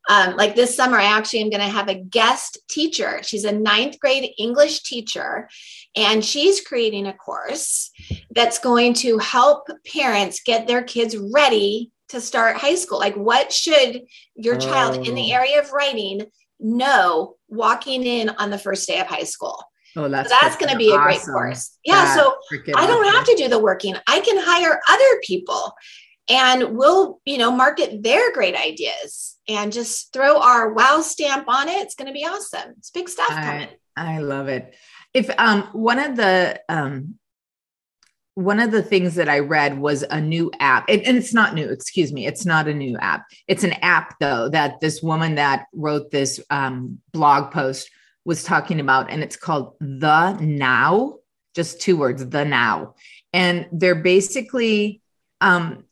um, 0.10 0.36
like 0.36 0.56
this 0.56 0.76
summer, 0.76 0.98
I 0.98 1.06
actually 1.06 1.42
am 1.42 1.50
going 1.50 1.62
to 1.62 1.68
have 1.68 1.88
a 1.88 1.96
guest 1.96 2.58
teacher. 2.70 3.22
She's 3.24 3.46
a 3.46 3.52
ninth 3.52 4.00
grade 4.00 4.32
English 4.38 4.84
teacher, 4.84 5.48
and 5.96 6.24
she's 6.24 6.62
creating 6.62 7.08
a 7.08 7.14
course 7.14 7.92
that's 8.32 8.60
going 8.60 8.96
to 8.96 9.18
help 9.20 9.68
parents 9.92 10.42
get 10.46 10.68
their 10.68 10.84
kids 10.84 11.16
ready 11.18 11.92
to 12.10 12.20
start 12.20 12.58
high 12.58 12.76
school. 12.76 13.00
Like, 13.00 13.16
what 13.16 13.52
should 13.52 14.02
your 14.36 14.58
child 14.58 15.08
in 15.08 15.16
the 15.16 15.32
oh. 15.32 15.36
area 15.36 15.62
of 15.62 15.72
writing 15.72 16.26
know 16.60 17.36
walking 17.50 18.04
in 18.04 18.30
on 18.30 18.50
the 18.50 18.58
first 18.58 18.88
day 18.88 19.00
of 19.00 19.08
high 19.08 19.24
school? 19.24 19.64
Oh, 19.96 20.10
that's, 20.10 20.30
so 20.30 20.36
that's 20.42 20.58
going 20.58 20.72
to 20.72 20.78
be 20.78 20.92
awesome. 20.92 21.02
a 21.02 21.04
great 21.04 21.22
course. 21.22 21.78
Yeah. 21.86 21.96
That's 21.96 22.16
so 22.16 22.36
I 22.76 22.88
don't 22.88 23.06
awesome. 23.06 23.14
have 23.14 23.26
to 23.26 23.36
do 23.36 23.48
the 23.48 23.60
working. 23.60 23.96
I 24.08 24.22
can 24.22 24.38
hire 24.40 24.80
other 24.90 25.20
people 25.24 25.74
and 26.30 26.78
we'll, 26.78 27.20
you 27.26 27.38
know, 27.38 27.52
market 27.52 28.02
their 28.04 28.32
great 28.34 28.56
ideas 28.56 29.38
and 29.48 29.74
just 29.74 30.14
throw 30.14 30.40
our 30.40 30.74
wow 30.74 31.02
stamp 31.02 31.48
on 31.48 31.68
it. 31.68 31.82
It's 31.82 31.96
going 31.96 32.08
to 32.08 32.14
be 32.14 32.26
awesome. 32.26 32.76
It's 32.78 32.92
big 32.92 33.10
stuff 33.10 33.32
I, 33.32 33.44
coming. 33.44 33.70
I 33.96 34.20
love 34.20 34.48
it. 34.48 34.76
If 35.14 35.30
um 35.38 35.64
one 35.74 36.00
of 36.00 36.16
the 36.16 36.62
um 36.70 37.16
one 38.36 38.60
of 38.60 38.72
the 38.72 38.82
things 38.82 39.16
that 39.16 39.30
I 39.30 39.40
read 39.40 39.80
was 39.80 40.04
a 40.10 40.20
new 40.20 40.52
app, 40.60 40.90
and, 40.90 41.04
and, 41.04 41.18
it's 41.18 41.34
not 41.34 41.54
new, 41.54 41.70
excuse 41.70 42.12
me, 42.12 42.26
it's 42.26 42.46
not 42.46 42.68
a 42.68 42.74
new 42.74 42.98
app. 42.98 43.26
It's 43.48 43.64
an 43.64 43.74
app, 43.74 44.16
though, 44.20 44.50
that 44.50 44.82
this 44.82 45.04
woman 45.04 45.36
that 45.36 45.66
wrote 45.72 46.10
this 46.10 46.40
um, 46.50 47.00
blog 47.12 47.52
post 47.52 47.92
was 48.26 48.44
talking 48.44 48.80
about, 48.80 49.12
and 49.12 49.22
it's 49.22 49.36
called 49.36 49.76
The 49.80 50.34
Now, 50.40 51.18
just 51.54 51.80
two 51.80 51.96
words, 51.96 52.28
The 52.28 52.44
Now. 52.44 52.96
And 53.34 53.68
they're 53.72 53.94
basically, 53.94 55.02
um, 55.40 55.84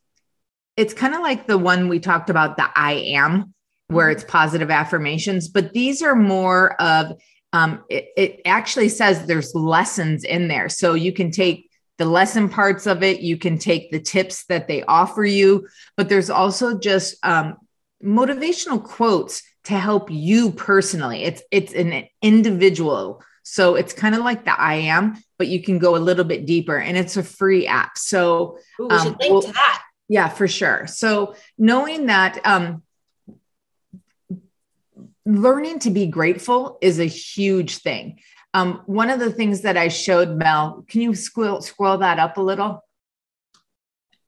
it's 0.81 0.95
kind 0.95 1.13
of 1.13 1.21
like 1.21 1.45
the 1.45 1.59
one 1.59 1.89
we 1.89 1.99
talked 1.99 2.31
about, 2.31 2.57
the 2.57 2.67
I 2.75 2.93
am, 2.93 3.53
where 3.87 4.07
mm-hmm. 4.07 4.17
it's 4.17 4.31
positive 4.31 4.71
affirmations, 4.71 5.47
but 5.47 5.73
these 5.73 6.01
are 6.01 6.15
more 6.15 6.73
of, 6.81 7.21
um, 7.53 7.83
it, 7.87 8.07
it 8.17 8.41
actually 8.45 8.89
says 8.89 9.25
there's 9.27 9.53
lessons 9.53 10.23
in 10.23 10.47
there. 10.47 10.69
So 10.69 10.95
you 10.95 11.13
can 11.13 11.29
take 11.29 11.69
the 11.99 12.05
lesson 12.05 12.49
parts 12.49 12.87
of 12.87 13.03
it, 13.03 13.19
you 13.19 13.37
can 13.37 13.59
take 13.59 13.91
the 13.91 13.99
tips 13.99 14.45
that 14.45 14.67
they 14.67 14.81
offer 14.83 15.23
you, 15.23 15.67
but 15.97 16.09
there's 16.09 16.31
also 16.31 16.79
just 16.79 17.23
um, 17.23 17.57
motivational 18.03 18.83
quotes 18.83 19.43
to 19.65 19.77
help 19.77 20.09
you 20.09 20.51
personally. 20.51 21.23
It's 21.23 21.43
it's 21.51 21.73
an 21.73 22.05
individual. 22.23 23.21
So 23.43 23.75
it's 23.75 23.93
kind 23.93 24.15
of 24.15 24.21
like 24.21 24.45
the 24.45 24.59
I 24.59 24.75
am, 24.75 25.21
but 25.37 25.47
you 25.47 25.61
can 25.61 25.77
go 25.77 25.95
a 25.95 26.01
little 26.07 26.23
bit 26.23 26.47
deeper 26.47 26.77
and 26.77 26.97
it's 26.97 27.17
a 27.17 27.23
free 27.23 27.67
app. 27.67 27.99
So 27.99 28.57
Ooh, 28.79 28.87
we 28.87 28.95
um, 28.95 29.03
should 29.03 29.19
link 29.19 29.31
well, 29.31 29.41
to 29.43 29.51
that. 29.51 29.83
Yeah, 30.11 30.27
for 30.27 30.45
sure. 30.45 30.87
So 30.87 31.35
knowing 31.57 32.07
that 32.07 32.37
um 32.45 32.83
learning 35.25 35.79
to 35.79 35.89
be 35.89 36.05
grateful 36.07 36.77
is 36.81 36.99
a 36.99 37.05
huge 37.05 37.77
thing. 37.77 38.19
Um, 38.53 38.81
one 38.87 39.09
of 39.09 39.21
the 39.21 39.31
things 39.31 39.61
that 39.61 39.77
I 39.77 39.87
showed 39.87 40.35
Mel, 40.35 40.83
can 40.89 40.99
you 40.99 41.15
scroll, 41.15 41.61
scroll 41.61 41.99
that 41.99 42.19
up 42.19 42.35
a 42.35 42.41
little? 42.41 42.83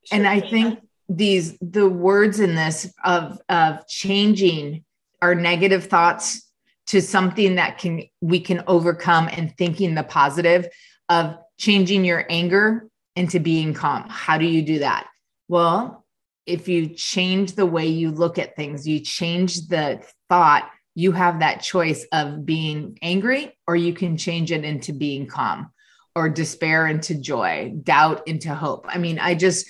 Sure, 0.06 0.18
and 0.18 0.26
I 0.26 0.40
think 0.40 0.80
these 1.10 1.58
the 1.60 1.90
words 1.90 2.40
in 2.40 2.56
this 2.56 2.90
of 3.04 3.42
of 3.50 3.86
changing 3.86 4.86
our 5.22 5.36
negative 5.36 5.88
thoughts 5.88 6.50
to 6.88 7.02
something 7.02 7.56
that 7.56 7.78
can 7.78 8.04
we 8.22 8.40
can 8.40 8.64
overcome 8.68 9.28
and 9.30 9.54
thinking 9.58 9.96
the 9.96 10.04
positive 10.04 10.66
of 11.10 11.36
changing 11.58 12.06
your 12.06 12.26
anger 12.30 12.88
into 13.18 13.42
being 13.42 13.74
calm 13.74 14.08
how 14.08 14.38
do 14.38 14.46
you 14.46 14.62
do 14.62 14.80
that 14.80 15.08
well 15.48 16.06
if 16.46 16.68
you 16.68 16.88
change 16.88 17.54
the 17.54 17.66
way 17.66 17.88
you 17.88 18.12
look 18.12 18.38
at 18.38 18.56
things 18.56 18.88
you 18.88 19.00
change 19.00 19.68
the 19.68 20.02
thought 20.30 20.70
you 20.96 21.12
have 21.12 21.40
that 21.40 21.62
choice 21.62 22.06
of 22.12 22.46
being 22.46 22.98
angry 23.02 23.58
or 23.68 23.76
you 23.76 23.94
can 23.94 24.18
change 24.18 24.52
it 24.52 24.64
into 24.64 24.94
being 24.94 25.28
calm 25.28 25.72
or 26.16 26.30
despair 26.30 26.88
into 26.88 27.16
joy 27.16 27.74
doubt 27.84 28.28
into 28.28 28.54
hope 28.54 28.86
i 28.90 28.98
mean 28.98 29.20
i 29.20 29.34
just 29.34 29.70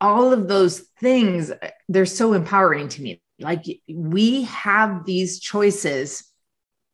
all 0.00 0.32
of 0.32 0.48
those 0.48 0.80
things 1.00 1.52
they're 1.88 2.06
so 2.06 2.32
empowering 2.32 2.88
to 2.88 3.02
me 3.02 3.20
like 3.40 3.64
we 3.88 4.42
have 4.44 5.04
these 5.04 5.40
choices 5.40 6.30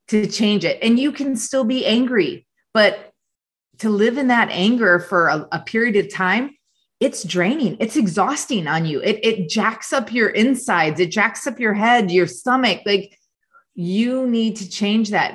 to 0.09 0.27
change 0.27 0.65
it. 0.65 0.79
And 0.83 0.99
you 0.99 1.13
can 1.13 1.37
still 1.37 1.65
be 1.65 1.85
angry, 1.85 2.47
but 2.73 3.11
to 3.79 3.91
live 3.91 4.19
in 4.19 4.29
that 4.29 4.49
anger 4.51 4.99
for 4.99 5.29
a, 5.29 5.49
a 5.53 5.61
period 5.61 5.97
of 5.97 6.13
time, 6.13 6.57
it's 7.01 7.25
draining. 7.25 7.77
It's 7.79 7.97
exhausting 7.97 8.67
on 8.67 8.87
you. 8.87 9.01
It, 9.01 9.21
it 9.23 9.49
jacks 9.49 9.93
up 9.93 10.13
your 10.13 10.31
insides, 10.31 11.01
it 11.01 11.11
jacks 11.11 11.47
up 11.47 11.61
your 11.61 11.75
head, 11.75 12.11
your 12.11 12.27
stomach. 12.27 12.81
Like 12.87 13.19
you 13.75 14.27
need 14.27 14.57
to 14.57 14.69
change 14.69 15.11
that. 15.11 15.35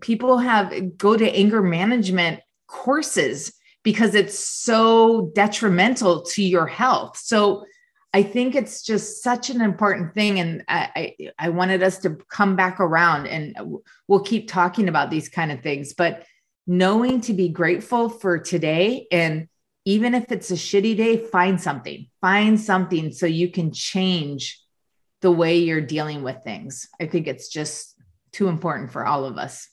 People 0.00 0.38
have 0.38 0.96
go 0.96 1.16
to 1.16 1.36
anger 1.36 1.62
management 1.62 2.40
courses 2.68 3.52
because 3.82 4.14
it's 4.14 4.38
so 4.38 5.32
detrimental 5.34 6.22
to 6.22 6.42
your 6.42 6.66
health. 6.66 7.16
So 7.16 7.64
I 8.14 8.22
think 8.22 8.54
it's 8.54 8.82
just 8.82 9.22
such 9.22 9.50
an 9.50 9.60
important 9.60 10.14
thing. 10.14 10.38
And 10.38 10.62
I, 10.68 11.14
I, 11.18 11.30
I, 11.38 11.48
wanted 11.48 11.82
us 11.82 11.98
to 12.00 12.18
come 12.28 12.56
back 12.56 12.78
around 12.78 13.26
and 13.26 13.56
we'll 14.06 14.20
keep 14.20 14.48
talking 14.48 14.88
about 14.88 15.10
these 15.10 15.30
kind 15.30 15.50
of 15.50 15.62
things. 15.62 15.94
But 15.94 16.24
knowing 16.66 17.22
to 17.22 17.32
be 17.32 17.48
grateful 17.48 18.10
for 18.10 18.38
today 18.38 19.06
and 19.10 19.48
even 19.84 20.14
if 20.14 20.30
it's 20.30 20.50
a 20.50 20.54
shitty 20.54 20.96
day, 20.96 21.16
find 21.16 21.60
something, 21.60 22.06
find 22.20 22.60
something 22.60 23.12
so 23.12 23.26
you 23.26 23.48
can 23.48 23.72
change 23.72 24.60
the 25.20 25.30
way 25.30 25.58
you're 25.58 25.80
dealing 25.80 26.22
with 26.22 26.42
things. 26.42 26.88
I 27.00 27.06
think 27.06 27.26
it's 27.26 27.48
just 27.48 27.96
too 28.32 28.48
important 28.48 28.92
for 28.92 29.06
all 29.06 29.24
of 29.24 29.38
us. 29.38 29.68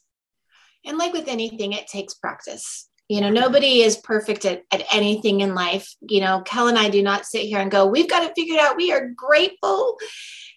And 0.84 0.98
like 0.98 1.12
with 1.12 1.28
anything, 1.28 1.72
it 1.72 1.86
takes 1.86 2.14
practice. 2.14 2.88
You 3.08 3.20
know, 3.20 3.30
nobody 3.30 3.82
is 3.82 3.96
perfect 3.96 4.44
at, 4.44 4.62
at 4.72 4.84
anything 4.92 5.40
in 5.40 5.54
life. 5.54 5.92
You 6.00 6.20
know, 6.20 6.42
Kel 6.42 6.68
and 6.68 6.78
I 6.78 6.88
do 6.88 7.02
not 7.02 7.26
sit 7.26 7.42
here 7.42 7.58
and 7.58 7.70
go, 7.70 7.86
we've 7.86 8.08
got 8.08 8.22
it 8.24 8.58
out. 8.60 8.76
We 8.76 8.92
are 8.92 9.10
grateful, 9.16 9.98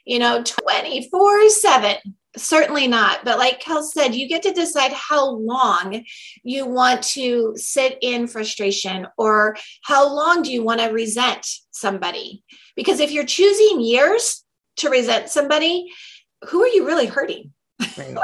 you 0.05 0.19
know, 0.19 0.43
24 0.43 1.49
7 1.49 1.95
certainly 2.35 2.87
not 2.87 3.23
but 3.23 3.37
like 3.37 3.59
kel 3.59 3.83
said 3.83 4.15
you 4.15 4.27
get 4.27 4.41
to 4.41 4.51
decide 4.51 4.91
how 4.91 5.29
long 5.29 6.03
you 6.43 6.65
want 6.65 7.03
to 7.03 7.53
sit 7.55 7.97
in 8.01 8.27
frustration 8.27 9.07
or 9.17 9.55
how 9.83 10.07
long 10.07 10.41
do 10.41 10.51
you 10.51 10.63
want 10.63 10.79
to 10.79 10.87
resent 10.87 11.47
somebody? 11.71 12.43
Because 12.75 12.99
if 12.99 13.11
you're 13.11 13.25
choosing 13.25 13.81
years 13.81 14.43
to 14.77 14.89
resent 14.89 15.29
somebody 15.29 15.91
who 16.49 16.63
are 16.63 16.67
you 16.67 16.85
really 16.85 17.05
hurting? 17.05 17.51
Right. 17.97 18.15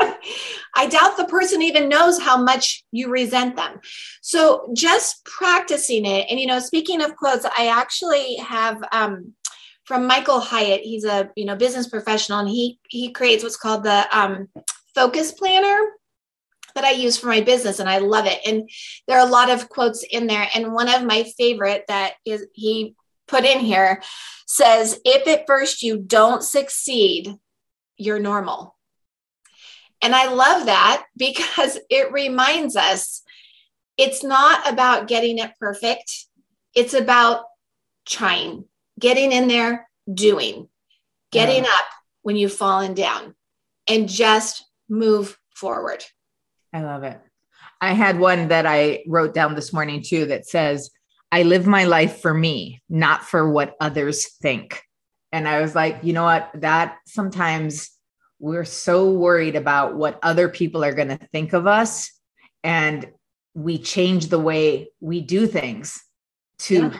i 0.75 0.87
doubt 0.87 1.17
the 1.17 1.25
person 1.25 1.61
even 1.61 1.89
knows 1.89 2.19
how 2.19 2.41
much 2.41 2.83
you 2.91 3.09
resent 3.09 3.55
them. 3.55 3.79
So 4.21 4.69
just 4.73 5.25
practicing 5.25 6.05
it 6.05 6.27
and 6.29 6.39
you 6.39 6.47
know 6.47 6.59
speaking 6.59 7.01
of 7.01 7.15
quotes 7.15 7.45
i 7.57 7.67
actually 7.67 8.35
have 8.37 8.81
um, 8.91 9.33
from 9.89 10.05
Michael 10.05 10.39
Hyatt. 10.39 10.81
He's 10.81 11.03
a 11.03 11.31
you 11.35 11.45
know 11.45 11.55
business 11.55 11.87
professional, 11.87 12.39
and 12.39 12.47
he 12.47 12.79
he 12.87 13.11
creates 13.11 13.43
what's 13.43 13.57
called 13.57 13.83
the 13.83 14.05
um, 14.17 14.47
focus 14.93 15.31
planner 15.31 15.77
that 16.75 16.83
I 16.83 16.91
use 16.91 17.17
for 17.17 17.25
my 17.25 17.41
business, 17.41 17.79
and 17.79 17.89
I 17.89 17.97
love 17.97 18.27
it. 18.27 18.39
And 18.45 18.69
there 19.07 19.17
are 19.17 19.27
a 19.27 19.31
lot 19.31 19.49
of 19.49 19.67
quotes 19.67 20.03
in 20.03 20.27
there, 20.27 20.47
and 20.53 20.73
one 20.73 20.87
of 20.87 21.03
my 21.03 21.23
favorite 21.39 21.85
that 21.87 22.13
is 22.23 22.45
he 22.53 22.95
put 23.27 23.45
in 23.45 23.59
here 23.59 24.03
says, 24.45 25.01
"If 25.03 25.27
at 25.27 25.47
first 25.47 25.81
you 25.81 25.97
don't 25.97 26.43
succeed, 26.43 27.35
you're 27.97 28.19
normal." 28.19 28.75
And 30.03 30.15
I 30.15 30.31
love 30.31 30.67
that 30.67 31.03
because 31.17 31.79
it 31.89 32.11
reminds 32.11 32.75
us 32.75 33.23
it's 33.97 34.23
not 34.23 34.71
about 34.71 35.07
getting 35.07 35.39
it 35.39 35.53
perfect. 35.59 36.27
It's 36.75 36.93
about 36.93 37.45
trying 38.05 38.68
getting 38.99 39.31
in 39.31 39.47
there, 39.47 39.89
doing, 40.13 40.67
getting 41.31 41.63
yeah. 41.63 41.69
up 41.71 41.85
when 42.21 42.35
you've 42.35 42.53
fallen 42.53 42.93
down, 42.93 43.33
and 43.87 44.09
just 44.09 44.65
move 44.89 45.37
forward. 45.55 46.03
I 46.73 46.81
love 46.81 47.03
it. 47.03 47.19
I 47.81 47.93
had 47.93 48.19
one 48.19 48.49
that 48.49 48.65
I 48.65 49.03
wrote 49.07 49.33
down 49.33 49.55
this 49.55 49.71
morning 49.71 50.03
too 50.03 50.25
that 50.27 50.45
says, 50.45 50.91
I 51.31 51.43
live 51.43 51.65
my 51.65 51.85
life 51.85 52.21
for 52.21 52.33
me, 52.33 52.81
not 52.89 53.23
for 53.23 53.49
what 53.49 53.75
others 53.79 54.27
think. 54.41 54.81
And 55.31 55.47
I 55.47 55.61
was 55.61 55.75
like, 55.75 55.99
you 56.03 56.13
know 56.13 56.23
what? 56.23 56.49
That 56.55 56.97
sometimes 57.05 57.91
we're 58.39 58.65
so 58.65 59.11
worried 59.11 59.55
about 59.55 59.95
what 59.95 60.19
other 60.23 60.49
people 60.49 60.83
are 60.83 60.93
going 60.93 61.09
to 61.09 61.27
think 61.31 61.53
of 61.53 61.67
us. 61.67 62.11
And 62.63 63.09
we 63.53 63.77
change 63.77 64.27
the 64.27 64.39
way 64.39 64.89
we 64.99 65.21
do 65.21 65.47
things 65.47 66.03
to 66.59 66.75
yeah 66.75 66.97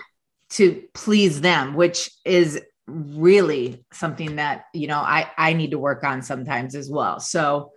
to 0.52 0.84
please 0.94 1.42
them, 1.42 1.74
which 1.74 2.10
is 2.26 2.62
really 2.88 3.86
something 3.94 4.38
that 4.38 4.66
you 4.74 4.88
know 4.88 5.00
I 5.00 5.30
I 5.38 5.54
need 5.54 5.72
to 5.72 5.80
work 5.80 6.04
on 6.04 6.22
sometimes 6.22 6.76
as 6.76 6.90
well. 6.90 7.20
So 7.20 7.72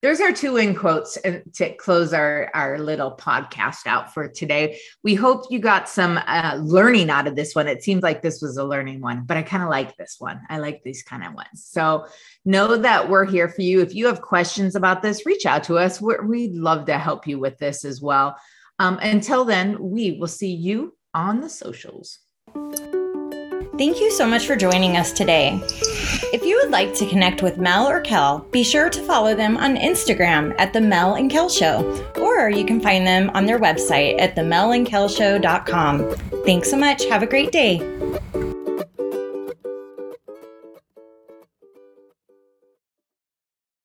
there's 0.00 0.20
our 0.20 0.32
two 0.32 0.56
in 0.58 0.76
quotes 0.76 1.16
and 1.16 1.42
to 1.54 1.74
close 1.74 2.12
our 2.12 2.50
our 2.54 2.78
little 2.78 3.16
podcast 3.16 3.86
out 3.86 4.14
for 4.14 4.28
today. 4.28 4.78
We 5.02 5.16
hope 5.16 5.46
you 5.50 5.58
got 5.58 5.88
some 5.88 6.20
uh, 6.24 6.58
learning 6.62 7.10
out 7.10 7.26
of 7.26 7.34
this 7.34 7.54
one. 7.54 7.66
It 7.66 7.82
seems 7.82 8.02
like 8.02 8.22
this 8.22 8.40
was 8.40 8.56
a 8.56 8.64
learning 8.64 9.00
one, 9.00 9.24
but 9.24 9.36
I 9.36 9.42
kind 9.42 9.62
of 9.62 9.70
like 9.70 9.96
this 9.96 10.16
one. 10.18 10.40
I 10.48 10.58
like 10.58 10.82
these 10.84 11.02
kind 11.02 11.24
of 11.24 11.34
ones. 11.34 11.64
So 11.64 12.06
know 12.44 12.76
that 12.76 13.08
we're 13.08 13.24
here 13.24 13.48
for 13.48 13.62
you. 13.62 13.80
If 13.80 13.94
you 13.94 14.06
have 14.06 14.22
questions 14.22 14.76
about 14.76 15.02
this, 15.02 15.26
reach 15.26 15.46
out 15.46 15.64
to 15.64 15.78
us. 15.78 16.00
We're, 16.00 16.24
we'd 16.24 16.54
love 16.54 16.86
to 16.86 16.98
help 16.98 17.26
you 17.26 17.40
with 17.40 17.58
this 17.58 17.84
as 17.84 18.00
well. 18.00 18.36
Um, 18.78 18.98
until 19.02 19.44
then, 19.44 19.76
we 19.80 20.12
will 20.12 20.28
see 20.28 20.54
you 20.54 20.94
on 21.14 21.40
the 21.40 21.48
socials. 21.48 22.20
Thank 23.78 24.00
you 24.00 24.10
so 24.10 24.26
much 24.26 24.46
for 24.46 24.56
joining 24.56 24.96
us 24.96 25.12
today. 25.12 25.60
If 26.32 26.42
you 26.44 26.56
would 26.60 26.70
like 26.70 26.94
to 26.94 27.08
connect 27.08 27.42
with 27.42 27.58
Mel 27.58 27.88
or 27.88 28.00
Kel, 28.00 28.40
be 28.50 28.64
sure 28.64 28.90
to 28.90 29.02
follow 29.02 29.36
them 29.36 29.56
on 29.56 29.76
Instagram 29.76 30.54
at 30.58 30.72
The 30.72 30.80
Mel 30.80 31.14
and 31.14 31.30
Kel 31.30 31.48
Show, 31.48 32.04
or 32.20 32.50
you 32.50 32.64
can 32.64 32.80
find 32.80 33.06
them 33.06 33.30
on 33.34 33.46
their 33.46 33.60
website 33.60 34.20
at 34.20 34.34
themelandkelshow.com. 34.34 36.10
Thanks 36.44 36.70
so 36.70 36.76
much. 36.76 37.04
Have 37.04 37.22
a 37.22 37.26
great 37.26 37.52
day. 37.52 37.78